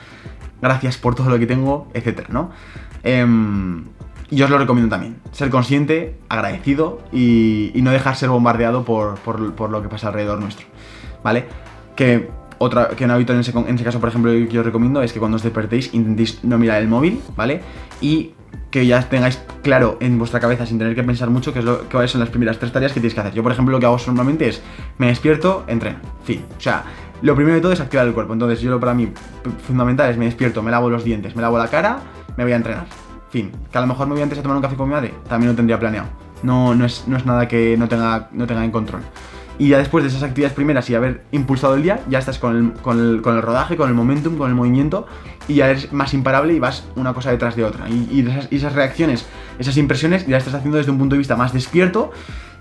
gracias 0.61 0.97
por 0.97 1.15
todo 1.15 1.29
lo 1.29 1.39
que 1.39 1.47
tengo, 1.47 1.87
etcétera, 1.93 2.27
¿no? 2.31 2.51
Eh, 3.03 3.25
y 4.31 4.41
os 4.41 4.49
lo 4.49 4.57
recomiendo 4.57 4.89
también. 4.89 5.17
Ser 5.33 5.49
consciente, 5.49 6.17
agradecido 6.29 7.01
y, 7.11 7.73
no 7.83 7.91
dejar 7.91 8.15
ser 8.15 8.29
bombardeado 8.29 8.85
por, 8.85 9.15
por, 9.19 9.69
lo 9.69 9.81
que 9.81 9.89
pasa 9.89 10.07
alrededor 10.07 10.39
nuestro. 10.39 10.65
¿Vale? 11.21 11.45
Que 11.97 12.29
otra 12.61 12.89
que 12.89 13.05
un 13.05 13.11
hábito 13.11 13.33
en 13.33 13.39
ese, 13.39 13.51
en 13.57 13.75
ese 13.75 13.83
caso, 13.83 13.99
por 13.99 14.09
ejemplo, 14.09 14.31
que 14.31 14.47
yo 14.47 14.61
os 14.61 14.65
recomiendo 14.65 15.01
es 15.01 15.11
que 15.11 15.19
cuando 15.19 15.37
os 15.37 15.43
despertéis 15.43 15.93
intentéis 15.93 16.43
no 16.43 16.59
mirar 16.59 16.79
el 16.81 16.87
móvil, 16.87 17.19
¿vale? 17.35 17.61
Y 18.01 18.33
que 18.69 18.85
ya 18.85 19.01
tengáis 19.01 19.41
claro 19.63 19.97
en 19.99 20.19
vuestra 20.19 20.39
cabeza 20.39 20.65
sin 20.65 20.77
tener 20.77 20.95
que 20.95 21.03
pensar 21.03 21.29
mucho 21.29 21.53
que 21.53 21.61
son 21.61 22.19
las 22.19 22.29
primeras 22.29 22.59
tres 22.59 22.71
tareas 22.71 22.93
que 22.93 22.99
tenéis 22.99 23.15
que 23.15 23.19
hacer. 23.19 23.33
Yo, 23.33 23.41
por 23.41 23.51
ejemplo, 23.51 23.71
lo 23.71 23.79
que 23.79 23.87
hago 23.87 23.97
normalmente 24.05 24.47
es 24.47 24.61
me 24.99 25.07
despierto, 25.07 25.63
entreno, 25.67 25.97
fin. 26.23 26.45
O 26.55 26.61
sea, 26.61 26.83
lo 27.23 27.35
primero 27.35 27.55
de 27.55 27.61
todo 27.61 27.71
es 27.71 27.79
activar 27.79 28.05
el 28.05 28.13
cuerpo. 28.13 28.33
Entonces, 28.33 28.61
yo 28.61 28.69
lo 28.69 28.79
para 28.79 28.93
mí 28.93 29.11
fundamental 29.65 30.11
es 30.11 30.17
me 30.17 30.25
despierto, 30.25 30.61
me 30.61 30.69
lavo 30.69 30.89
los 30.89 31.03
dientes, 31.03 31.35
me 31.35 31.41
lavo 31.41 31.57
la 31.57 31.67
cara, 31.67 31.99
me 32.37 32.43
voy 32.43 32.53
a 32.53 32.57
entrenar. 32.57 32.85
Fin. 33.31 33.51
Que 33.71 33.77
a 33.77 33.81
lo 33.81 33.87
mejor 33.87 34.07
me 34.07 34.13
voy 34.13 34.21
antes 34.21 34.37
a 34.37 34.43
tomar 34.43 34.57
un 34.57 34.61
café 34.61 34.75
con 34.75 34.87
mi 34.87 34.93
madre, 34.93 35.13
también 35.27 35.51
lo 35.51 35.55
tendría 35.55 35.79
planeado. 35.79 36.07
No, 36.43 36.75
no, 36.75 36.85
es, 36.85 37.07
no 37.07 37.17
es 37.17 37.25
nada 37.25 37.47
que 37.47 37.75
no 37.77 37.87
tenga, 37.87 38.29
no 38.31 38.45
tenga 38.45 38.63
en 38.63 38.71
control. 38.71 39.01
Y 39.61 39.67
ya 39.67 39.77
después 39.77 40.03
de 40.03 40.09
esas 40.09 40.23
actividades 40.23 40.55
primeras 40.55 40.89
y 40.89 40.95
haber 40.95 41.21
impulsado 41.31 41.75
el 41.75 41.83
día, 41.83 41.99
ya 42.09 42.17
estás 42.17 42.39
con 42.39 42.57
el, 42.57 42.73
con 42.81 42.99
el, 42.99 43.21
con 43.21 43.35
el 43.35 43.43
rodaje, 43.43 43.77
con 43.77 43.89
el 43.89 43.93
momentum, 43.93 44.35
con 44.35 44.49
el 44.49 44.55
movimiento 44.55 45.05
y 45.47 45.53
ya 45.53 45.69
eres 45.69 45.93
más 45.93 46.15
imparable 46.15 46.55
y 46.55 46.59
vas 46.59 46.83
una 46.95 47.13
cosa 47.13 47.29
detrás 47.29 47.55
de 47.55 47.63
otra. 47.63 47.87
Y, 47.87 48.27
esas 48.49 48.73
reacciones, 48.73 49.27
esas 49.59 49.77
impresiones, 49.77 50.25
ya 50.25 50.37
estás 50.37 50.55
haciendo 50.55 50.79
desde 50.79 50.89
un 50.89 50.97
punto 50.97 51.13
de 51.13 51.19
vista 51.19 51.35
más 51.35 51.53
despierto 51.53 52.11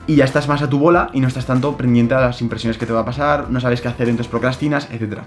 y 0.07 0.16
ya 0.16 0.26
estás 0.26 0.47
más 0.47 0.61
a 0.61 0.69
tu 0.69 0.78
bola 0.78 1.09
y 1.14 1.21
no 1.21 1.28
estás 1.28 1.47
tanto 1.47 1.75
pendiente 1.75 2.12
a 2.12 2.21
las 2.21 2.42
impresiones 2.42 2.76
que 2.76 2.85
te 2.85 2.92
va 2.92 3.00
a 3.00 3.04
pasar, 3.07 3.49
no 3.49 3.61
sabes 3.61 3.80
qué 3.80 3.88
hacer, 3.88 4.11
entonces 4.11 4.30
procrastinas, 4.30 4.87
etc. 4.92 5.21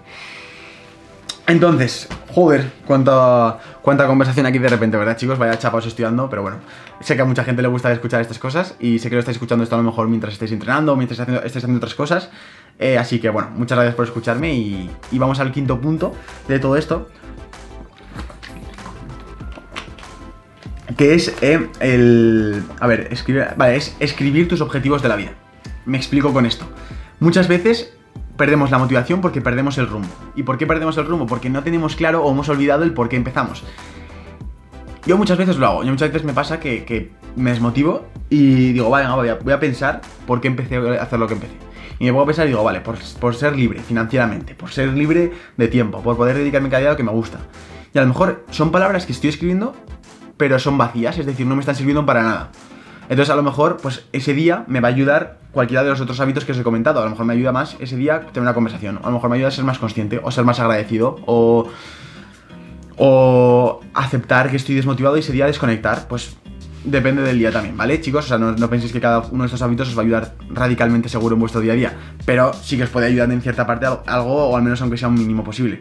Entonces, 1.46 2.08
joder, 2.34 2.72
cuánta, 2.88 3.60
cuánta 3.82 4.08
conversación 4.08 4.46
aquí 4.46 4.60
de 4.60 4.70
repente, 4.70 4.96
¿verdad, 4.96 5.18
chicos? 5.18 5.38
Vaya 5.38 5.60
chapa 5.60 5.78
os 5.78 5.86
estoy 5.86 6.06
dando, 6.06 6.30
pero 6.30 6.42
bueno, 6.42 6.58
sé 7.02 7.16
que 7.16 7.22
a 7.22 7.26
mucha 7.26 7.44
gente 7.44 7.62
le 7.62 7.68
gusta 7.68 7.92
escuchar 7.92 8.22
estas 8.22 8.40
cosas 8.40 8.76
y 8.80 9.00
sé 9.00 9.10
que 9.10 9.16
lo 9.16 9.20
estáis 9.20 9.36
escuchando 9.36 9.64
esto 9.64 9.76
a 9.76 9.80
lo 9.80 9.84
mejor 9.84 10.08
mientras 10.08 10.34
estáis 10.34 10.54
entrenando, 10.54 10.96
mientras 10.96 11.20
estáis 11.20 11.58
haciendo 11.58 11.78
otras 11.78 11.96
cosas. 11.96 12.30
Eh, 12.80 12.98
así 12.98 13.20
que 13.20 13.30
bueno, 13.30 13.50
muchas 13.56 13.78
gracias 13.78 13.96
por 13.96 14.06
escucharme 14.06 14.54
y, 14.54 14.90
y 15.12 15.20
vamos 15.20 15.40
al 15.40 15.52
quinto 15.52 15.80
punto 15.80 16.16
de 16.48 16.60
todo 16.60 16.78
esto. 16.78 17.10
Que 20.98 21.16
es 21.16 21.34
eh, 21.42 21.70
el. 21.80 22.64
A 22.80 22.88
ver, 22.88 23.10
escribir. 23.12 23.48
Vale, 23.58 23.76
es 23.76 23.96
escribir 24.00 24.48
tus 24.48 24.62
objetivos 24.62 25.02
de 25.02 25.10
la 25.10 25.16
vida. 25.16 25.32
Me 25.86 25.98
explico 25.98 26.32
con 26.32 26.46
esto. 26.46 26.66
Muchas 27.20 27.48
veces 27.48 27.94
perdemos 28.44 28.72
la 28.72 28.78
motivación 28.78 29.22
porque 29.22 29.40
perdemos 29.40 29.78
el 29.78 29.88
rumbo. 29.88 30.10
¿Y 30.36 30.44
por 30.44 30.58
qué 30.58 30.68
perdemos 30.68 30.98
el 30.98 31.06
rumbo? 31.06 31.26
Porque 31.26 31.50
no 31.50 31.64
tenemos 31.64 31.96
claro 31.96 32.26
o 32.26 32.30
hemos 32.30 32.50
olvidado 32.50 32.84
el 32.84 32.94
por 32.94 33.08
qué 33.08 33.16
empezamos. 33.16 33.64
Yo 35.06 35.18
muchas 35.18 35.38
veces 35.38 35.56
lo 35.56 35.66
hago, 35.66 35.84
yo 35.86 35.92
muchas 35.92 36.10
veces 36.10 36.26
me 36.26 36.34
pasa 36.34 36.60
que, 36.60 37.10
me 37.38 37.52
desmotivo 37.52 38.06
y 38.30 38.74
digo, 38.74 38.90
vale, 38.90 39.08
voy 39.08 39.30
a, 39.30 39.36
voy 39.36 39.54
a, 39.54 39.62
pensar 39.62 40.02
por 40.28 40.42
qué 40.42 40.50
empecé 40.50 40.76
a 40.76 41.02
hacer 41.02 41.20
lo 41.20 41.28
que 41.28 41.36
empecé. 41.36 41.54
Y 42.00 42.04
me 42.04 42.12
pongo 42.12 42.24
a 42.24 42.26
pensar 42.26 42.46
y 42.46 42.50
digo, 42.50 42.66
vale, 42.66 42.82
por, 42.82 42.98
por, 43.22 43.34
ser 43.34 43.56
libre 43.56 43.80
financieramente, 43.80 44.56
por 44.56 44.72
ser 44.72 44.90
libre 44.90 45.32
de 45.56 45.68
tiempo, 45.70 46.02
por 46.02 46.18
poder 46.18 46.36
dedicarme 46.36 46.68
cada 46.68 46.82
día 46.82 46.90
a 46.90 46.92
lo 46.92 46.98
que 46.98 47.04
me 47.04 47.12
gusta. 47.14 47.40
Y 47.94 47.98
a 47.98 48.02
lo 48.02 48.10
mejor 48.10 48.44
son 48.52 48.72
palabras 48.72 49.06
que 49.06 49.14
estoy 49.14 49.30
escribiendo, 49.30 49.74
pero 50.36 50.60
son 50.60 50.78
vacías, 50.78 51.18
es 51.18 51.26
decir, 51.26 51.48
no 51.48 51.56
me 51.56 51.62
están 51.62 51.76
sirviendo 51.76 52.06
para 52.06 52.24
nada. 52.24 52.52
Entonces 53.04 53.30
a 53.30 53.36
lo 53.36 53.44
mejor, 53.44 53.78
pues 53.82 54.06
ese 54.14 54.34
día 54.34 54.64
me 54.68 54.80
va 54.80 54.88
a 54.88 54.92
ayudar 54.92 55.38
cualquiera 55.52 55.84
de 55.84 55.90
los 55.90 56.02
otros 56.02 56.20
hábitos 56.20 56.46
que 56.46 56.52
os 56.52 56.58
he 56.58 56.64
comentado. 56.64 57.00
A 57.00 57.04
lo 57.04 57.12
mejor 57.12 57.26
me 57.26 57.34
ayuda 57.34 57.52
más 57.52 57.76
ese 57.80 57.96
día 57.96 58.22
tener 58.22 58.42
una 58.42 58.54
conversación. 58.54 59.00
A 59.04 59.08
lo 59.08 59.14
mejor 59.14 59.30
me 59.30 59.36
ayuda 59.36 59.50
a 59.50 59.52
ser 59.52 59.64
más 59.64 59.80
consciente, 59.80 60.20
o 60.22 60.32
ser 60.32 60.46
más 60.46 60.60
agradecido, 60.60 61.18
o, 61.26 61.70
o 62.98 63.82
aceptar 63.94 64.50
que 64.50 64.58
estoy 64.58 64.76
desmotivado 64.76 65.16
y 65.18 65.20
ese 65.20 65.32
día 65.32 65.46
desconectar. 65.46 66.08
Pues 66.08 66.36
depende 66.84 67.22
del 67.22 67.40
día 67.40 67.52
también, 67.52 67.78
¿vale, 67.78 68.02
chicos? 68.02 68.26
O 68.26 68.28
sea, 68.28 68.38
no, 68.38 68.52
no, 68.52 68.70
penséis 68.70 68.92
que 68.92 69.00
cada 69.00 69.20
uno 69.20 69.44
de 69.44 69.48
estos 69.48 69.62
hábitos 69.62 69.90
os 69.90 69.98
va 69.98 70.02
a 70.02 70.06
ayudar 70.06 70.34
radicalmente 70.50 71.08
seguro 71.08 71.36
en 71.36 71.40
vuestro 71.40 71.62
día 71.62 71.74
a 71.74 71.76
día. 71.76 71.94
Pero 72.26 72.54
sí 72.54 72.78
que 72.78 72.84
os 72.84 72.90
puede 72.90 73.08
ayudar 73.08 73.32
en 73.32 73.42
cierta 73.42 73.66
parte 73.66 73.86
algo, 73.86 74.50
o 74.50 74.58
al 74.58 74.64
menos 74.64 74.82
aunque 74.82 74.98
sea 74.98 75.08
un 75.08 75.16
mínimo 75.16 75.44
posible. 75.44 75.80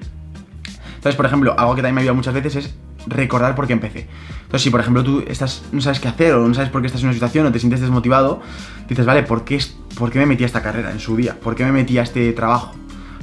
Entonces, 1.02 1.16
por 1.16 1.26
ejemplo, 1.26 1.54
algo 1.58 1.74
que 1.74 1.82
también 1.82 1.96
me 1.96 2.00
ayuda 2.02 2.12
muchas 2.12 2.34
veces 2.34 2.56
es 2.56 2.74
recordar 3.06 3.54
por 3.54 3.66
qué 3.66 3.72
empecé. 3.72 4.08
Entonces, 4.42 4.62
si 4.62 4.70
por 4.70 4.80
ejemplo 4.80 5.02
tú 5.02 5.24
estás, 5.26 5.64
no 5.72 5.80
sabes 5.80 6.00
qué 6.00 6.08
hacer 6.08 6.34
o 6.34 6.46
no 6.46 6.54
sabes 6.54 6.70
por 6.70 6.80
qué 6.80 6.86
estás 6.86 7.00
en 7.02 7.08
una 7.08 7.14
situación 7.14 7.46
o 7.46 7.52
te 7.52 7.58
sientes 7.58 7.80
desmotivado, 7.80 8.40
dices, 8.88 9.06
vale, 9.06 9.22
¿por 9.22 9.44
qué, 9.44 9.58
¿por 9.98 10.10
qué 10.10 10.18
me 10.18 10.26
metí 10.26 10.44
a 10.44 10.46
esta 10.46 10.62
carrera 10.62 10.90
en 10.90 11.00
su 11.00 11.16
día? 11.16 11.38
¿Por 11.40 11.54
qué 11.54 11.64
me 11.64 11.72
metí 11.72 11.98
a 11.98 12.02
este 12.02 12.32
trabajo? 12.32 12.74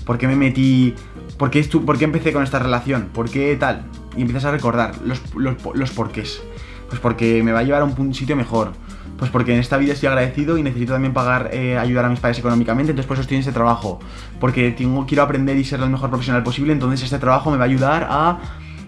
¿Por 0.06 0.18
qué 0.18 0.28
me 0.28 0.36
metí... 0.36 0.96
¿Por 1.38 1.52
qué, 1.52 1.64
¿Por 1.64 1.98
qué 1.98 2.06
empecé 2.06 2.34
con 2.34 2.44
esta 2.44 2.60
relación? 2.60 3.10
¿Por 3.14 3.30
qué 3.30 3.56
tal? 3.56 3.86
Y 4.18 4.22
empiezas 4.22 4.46
a 4.46 4.52
recordar 4.52 4.96
los, 5.06 5.22
los, 5.36 5.56
los 5.74 5.92
porqués. 5.92 6.42
Pues 6.90 7.00
porque 7.00 7.42
me 7.44 7.52
va 7.54 7.60
a 7.60 7.64
llevar 7.64 7.84
a 7.84 7.86
un 7.86 8.14
sitio 8.14 8.36
mejor. 8.36 8.74
Pues 9.20 9.32
porque 9.32 9.54
en 9.54 9.60
esta 9.60 9.78
vida 9.78 9.94
estoy 9.94 10.08
agradecido 10.08 10.58
y 10.58 10.64
necesito 10.64 10.94
también 10.94 11.14
pagar, 11.14 11.50
eh, 11.54 11.78
ayudar 11.78 12.06
a 12.06 12.10
mis 12.10 12.20
padres 12.20 12.40
económicamente, 12.40 12.92
entonces 12.92 13.08
por 13.08 13.16
eso 13.16 13.22
estoy 13.22 13.36
en 13.36 13.42
este 13.42 13.52
trabajo. 13.52 14.00
Porque 14.40 14.72
tengo, 14.72 15.06
quiero 15.06 15.24
aprender 15.24 15.58
y 15.58 15.64
ser 15.66 15.82
el 15.82 15.90
mejor 15.90 16.10
profesional 16.10 16.42
posible, 16.42 16.72
entonces 16.72 17.04
este 17.04 17.20
trabajo 17.20 17.52
me 17.52 17.58
va 17.58 17.64
a 17.64 17.68
ayudar 17.68 18.08
a 18.10 18.40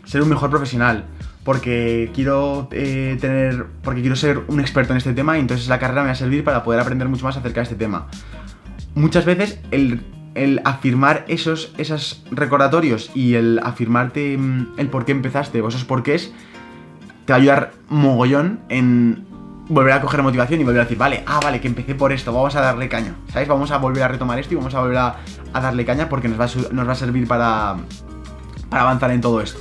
ser 0.05 0.21
un 0.21 0.29
mejor 0.29 0.49
profesional. 0.49 1.05
Porque 1.43 2.11
quiero 2.13 2.67
eh, 2.71 3.17
tener. 3.19 3.65
Porque 3.83 4.01
quiero 4.01 4.15
ser 4.15 4.41
un 4.47 4.59
experto 4.59 4.93
en 4.93 4.97
este 4.97 5.13
tema 5.13 5.37
y 5.37 5.41
entonces 5.41 5.67
la 5.67 5.79
carrera 5.79 6.01
me 6.01 6.07
va 6.07 6.13
a 6.13 6.15
servir 6.15 6.43
para 6.43 6.63
poder 6.63 6.79
aprender 6.79 7.07
mucho 7.07 7.25
más 7.25 7.35
acerca 7.35 7.61
de 7.61 7.63
este 7.63 7.75
tema. 7.75 8.07
Muchas 8.93 9.25
veces 9.25 9.59
el, 9.71 10.01
el 10.35 10.61
afirmar 10.65 11.25
esos, 11.27 11.73
esos 11.77 12.23
recordatorios 12.31 13.11
y 13.15 13.35
el 13.35 13.59
afirmarte 13.63 14.37
mm, 14.37 14.73
el 14.77 14.87
por 14.87 15.05
qué 15.05 15.11
empezaste 15.11 15.61
o 15.61 15.67
esos 15.67 15.85
porqués 15.85 16.31
te 17.25 17.33
va 17.33 17.37
a 17.37 17.39
ayudar 17.39 17.71
mogollón 17.89 18.59
en 18.69 19.25
volver 19.67 19.93
a 19.93 20.01
coger 20.01 20.21
motivación 20.21 20.59
y 20.59 20.63
volver 20.63 20.81
a 20.81 20.83
decir, 20.83 20.97
vale, 20.97 21.23
ah, 21.25 21.39
vale, 21.41 21.61
que 21.61 21.67
empecé 21.67 21.95
por 21.95 22.11
esto, 22.11 22.33
vamos 22.33 22.55
a 22.55 22.61
darle 22.61 22.89
caña, 22.89 23.15
¿sabes? 23.31 23.47
Vamos 23.47 23.71
a 23.71 23.77
volver 23.77 24.03
a 24.03 24.09
retomar 24.09 24.37
esto 24.37 24.53
y 24.53 24.57
vamos 24.57 24.75
a 24.75 24.81
volver 24.81 24.97
a, 24.97 25.15
darle 25.53 25.85
caña 25.85 26.09
porque 26.09 26.27
nos 26.27 26.39
va 26.39 26.45
a, 26.45 26.73
nos 26.73 26.87
va 26.87 26.91
a 26.91 26.95
servir 26.95 27.27
para, 27.27 27.77
para 28.69 28.81
avanzar 28.81 29.11
en 29.11 29.21
todo 29.21 29.39
esto. 29.39 29.59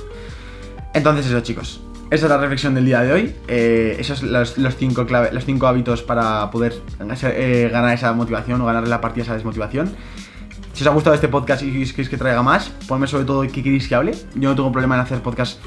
Entonces 0.93 1.27
eso 1.27 1.39
chicos, 1.41 1.81
esa 2.09 2.25
es 2.25 2.29
la 2.29 2.37
reflexión 2.37 2.75
del 2.75 2.85
día 2.85 3.01
de 3.01 3.13
hoy. 3.13 3.35
Eh, 3.47 3.95
esos 3.97 4.19
son 4.19 4.33
los, 4.33 4.55
cinco 4.77 5.05
los 5.31 5.45
cinco 5.45 5.67
hábitos 5.67 6.03
para 6.03 6.51
poder 6.51 6.73
eh, 6.99 7.69
ganar 7.71 7.93
esa 7.93 8.11
motivación 8.13 8.59
o 8.61 8.65
ganarle 8.65 8.89
la 8.89 8.99
partida 8.99 9.23
esa 9.23 9.33
desmotivación. 9.33 9.95
Si 10.73 10.83
os 10.83 10.87
ha 10.87 10.91
gustado 10.91 11.13
este 11.13 11.27
podcast 11.27 11.63
y 11.63 11.71
queréis 11.71 12.09
que 12.09 12.17
traiga 12.17 12.43
más, 12.43 12.69
ponme 12.87 13.07
sobre 13.07 13.25
todo 13.25 13.41
qué 13.43 13.63
queréis 13.63 13.87
que 13.87 13.95
hable. 13.95 14.11
Yo 14.35 14.49
no 14.49 14.55
tengo 14.55 14.71
problema 14.71 14.95
en 14.95 15.01
hacer 15.01 15.21
podcast 15.21 15.59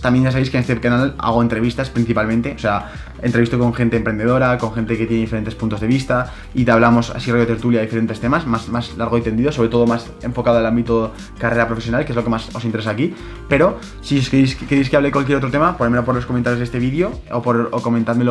también 0.00 0.24
ya 0.24 0.30
sabéis 0.30 0.50
que 0.50 0.56
en 0.56 0.60
este 0.62 0.78
canal 0.80 1.14
hago 1.18 1.42
entrevistas 1.42 1.90
principalmente, 1.90 2.54
o 2.54 2.58
sea, 2.58 2.92
entrevisto 3.22 3.58
con 3.58 3.74
gente 3.74 3.96
emprendedora, 3.96 4.56
con 4.58 4.72
gente 4.72 4.96
que 4.96 5.06
tiene 5.06 5.22
diferentes 5.22 5.54
puntos 5.54 5.80
de 5.80 5.86
vista 5.86 6.32
y 6.54 6.64
te 6.64 6.70
hablamos 6.70 7.10
así 7.10 7.32
radio 7.32 7.46
tertulia 7.46 7.80
de 7.80 7.86
diferentes 7.86 8.20
temas, 8.20 8.46
más, 8.46 8.68
más 8.68 8.96
largo 8.96 9.18
y 9.18 9.22
tendido, 9.22 9.50
sobre 9.50 9.68
todo 9.68 9.86
más 9.86 10.10
enfocado 10.22 10.58
al 10.58 10.66
ámbito 10.66 11.12
carrera 11.38 11.66
profesional, 11.66 12.04
que 12.04 12.12
es 12.12 12.16
lo 12.16 12.22
que 12.22 12.30
más 12.30 12.54
os 12.54 12.64
interesa 12.64 12.90
aquí. 12.90 13.14
Pero 13.48 13.78
si 14.00 14.20
queréis, 14.20 14.56
que 14.56 14.96
hable 14.96 15.10
cualquier 15.10 15.38
otro 15.38 15.50
tema, 15.50 15.76
ponedmelo 15.76 16.04
por 16.04 16.14
los 16.14 16.26
comentarios 16.26 16.58
de 16.58 16.64
este 16.64 16.78
vídeo 16.78 17.12
o, 17.32 17.42
por, 17.42 17.70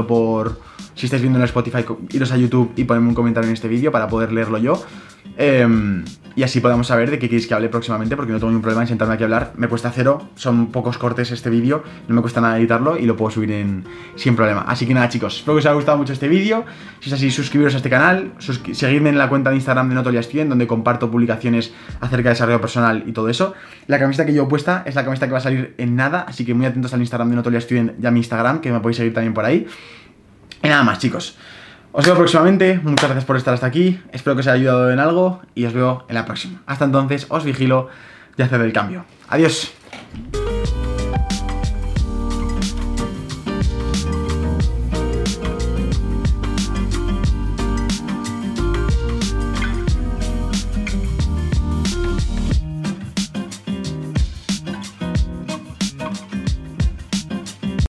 por, 0.07 0.60
si 0.95 1.05
estáis 1.05 1.21
viendo 1.21 1.39
en 1.39 1.45
Spotify, 1.45 1.86
iros 2.12 2.31
a 2.31 2.38
YouTube 2.38 2.71
y 2.75 2.86
ponedme 2.86 3.10
un 3.10 3.15
comentario 3.15 3.47
en 3.47 3.53
este 3.53 3.67
vídeo 3.67 3.91
para 3.91 4.07
poder 4.07 4.31
leerlo 4.31 4.57
yo. 4.57 4.81
Em, 5.38 6.03
y 6.38 6.43
así 6.43 6.60
podemos 6.60 6.86
saber 6.86 7.10
de 7.10 7.17
qué 7.17 7.28
queréis 7.28 7.47
que 7.47 7.56
hable 7.56 7.67
próximamente, 7.67 8.15
porque 8.15 8.32
no 8.32 8.38
tengo 8.38 8.52
ningún 8.52 8.62
problema 8.62 8.84
en 8.84 8.88
sentarme 8.88 9.15
aquí 9.15 9.23
a 9.23 9.26
hablar. 9.26 9.54
Me 9.56 9.67
cuesta 9.67 9.91
cero, 9.91 10.30
son 10.36 10.67
pocos 10.67 11.00
cortes 11.00 11.32
este 11.32 11.50
vídeo, 11.50 11.84
no 12.08 12.13
me 12.13 12.21
cuesta 12.21 12.39
nada 12.39 12.60
editarlo 12.60 12.95
y 12.95 13.08
lo 13.08 13.17
puedo 13.17 13.32
subir 13.32 13.84
sin 14.15 14.36
problema. 14.36 14.62
Así 14.67 14.86
que 14.86 14.93
nada, 14.93 15.10
chicos, 15.10 15.38
espero 15.38 15.56
que 15.56 15.60
os 15.62 15.65
haya 15.65 15.73
gustado 15.73 15.97
mucho 15.97 16.13
este 16.13 16.28
vídeo. 16.28 16.63
Si 17.00 17.10
es 17.10 17.13
así, 17.13 17.32
suscribiros 17.32 17.73
a 17.73 17.78
este 17.78 17.89
canal, 17.89 18.34
seguidme 18.38 19.10
en 19.10 19.17
la 19.17 19.30
cuenta 19.30 19.50
de 19.50 19.56
Instagram 19.56 19.89
de 19.89 19.95
Notolia 19.95 20.21
Student, 20.21 20.50
donde 20.50 20.67
comparto 20.67 21.10
publicaciones 21.10 21.73
acerca 22.02 22.30
de 22.30 22.36
desarrollo 22.36 22.62
personal 22.62 23.04
y 23.08 23.13
todo 23.13 23.30
eso. 23.30 23.56
La 23.88 23.97
camiseta 23.97 24.28
que 24.28 24.36
yo 24.36 24.47
puesta 24.47 24.84
es 24.86 24.93
la 24.93 25.04
camiseta 25.04 25.26
que 25.26 25.32
va 25.32 25.39
a 25.39 25.41
salir 25.41 25.73
en 25.80 25.95
nada, 25.95 26.23
así 26.28 26.45
que 26.45 26.54
muy 26.54 26.67
atentos 26.67 26.93
al 26.93 27.00
Instagram 27.00 27.32
de 27.32 27.36
Notolia 27.38 27.60
Student 27.60 27.93
y 28.00 28.06
a 28.06 28.12
mi 28.12 28.19
Instagram, 28.19 28.62
que 28.62 28.71
me 28.71 28.80
podéis 28.80 28.97
seguir 28.97 29.15
también 29.15 29.34
por 29.34 29.43
ahí. 29.43 29.65
Y 30.62 30.67
nada 30.67 30.84
más, 30.84 31.00
chicos. 31.00 31.36
Os 31.91 32.06
veo 32.06 32.15
próximamente, 32.15 32.80
muchas 32.84 33.06
gracias 33.06 33.26
por 33.26 33.38
estar 33.38 33.54
hasta 33.54 33.65
aquí, 33.65 34.00
espero 34.12 34.36
que 34.36 34.41
os 34.41 34.47
haya 34.47 34.56
ayudado 34.56 34.91
en 34.91 35.00
algo 35.00 35.41
y 35.56 35.65
os 35.65 35.73
veo 35.73 36.06
en 36.08 36.15
la 36.15 36.26
próxima. 36.26 36.62
Hasta 36.65 36.86
entonces, 36.86 37.26
os 37.30 37.43
vigilo 37.43 37.89
y 38.38 38.41
haced 38.41 38.62
el 38.62 38.73
cambio. 38.73 39.06
Adiós. 39.30 39.73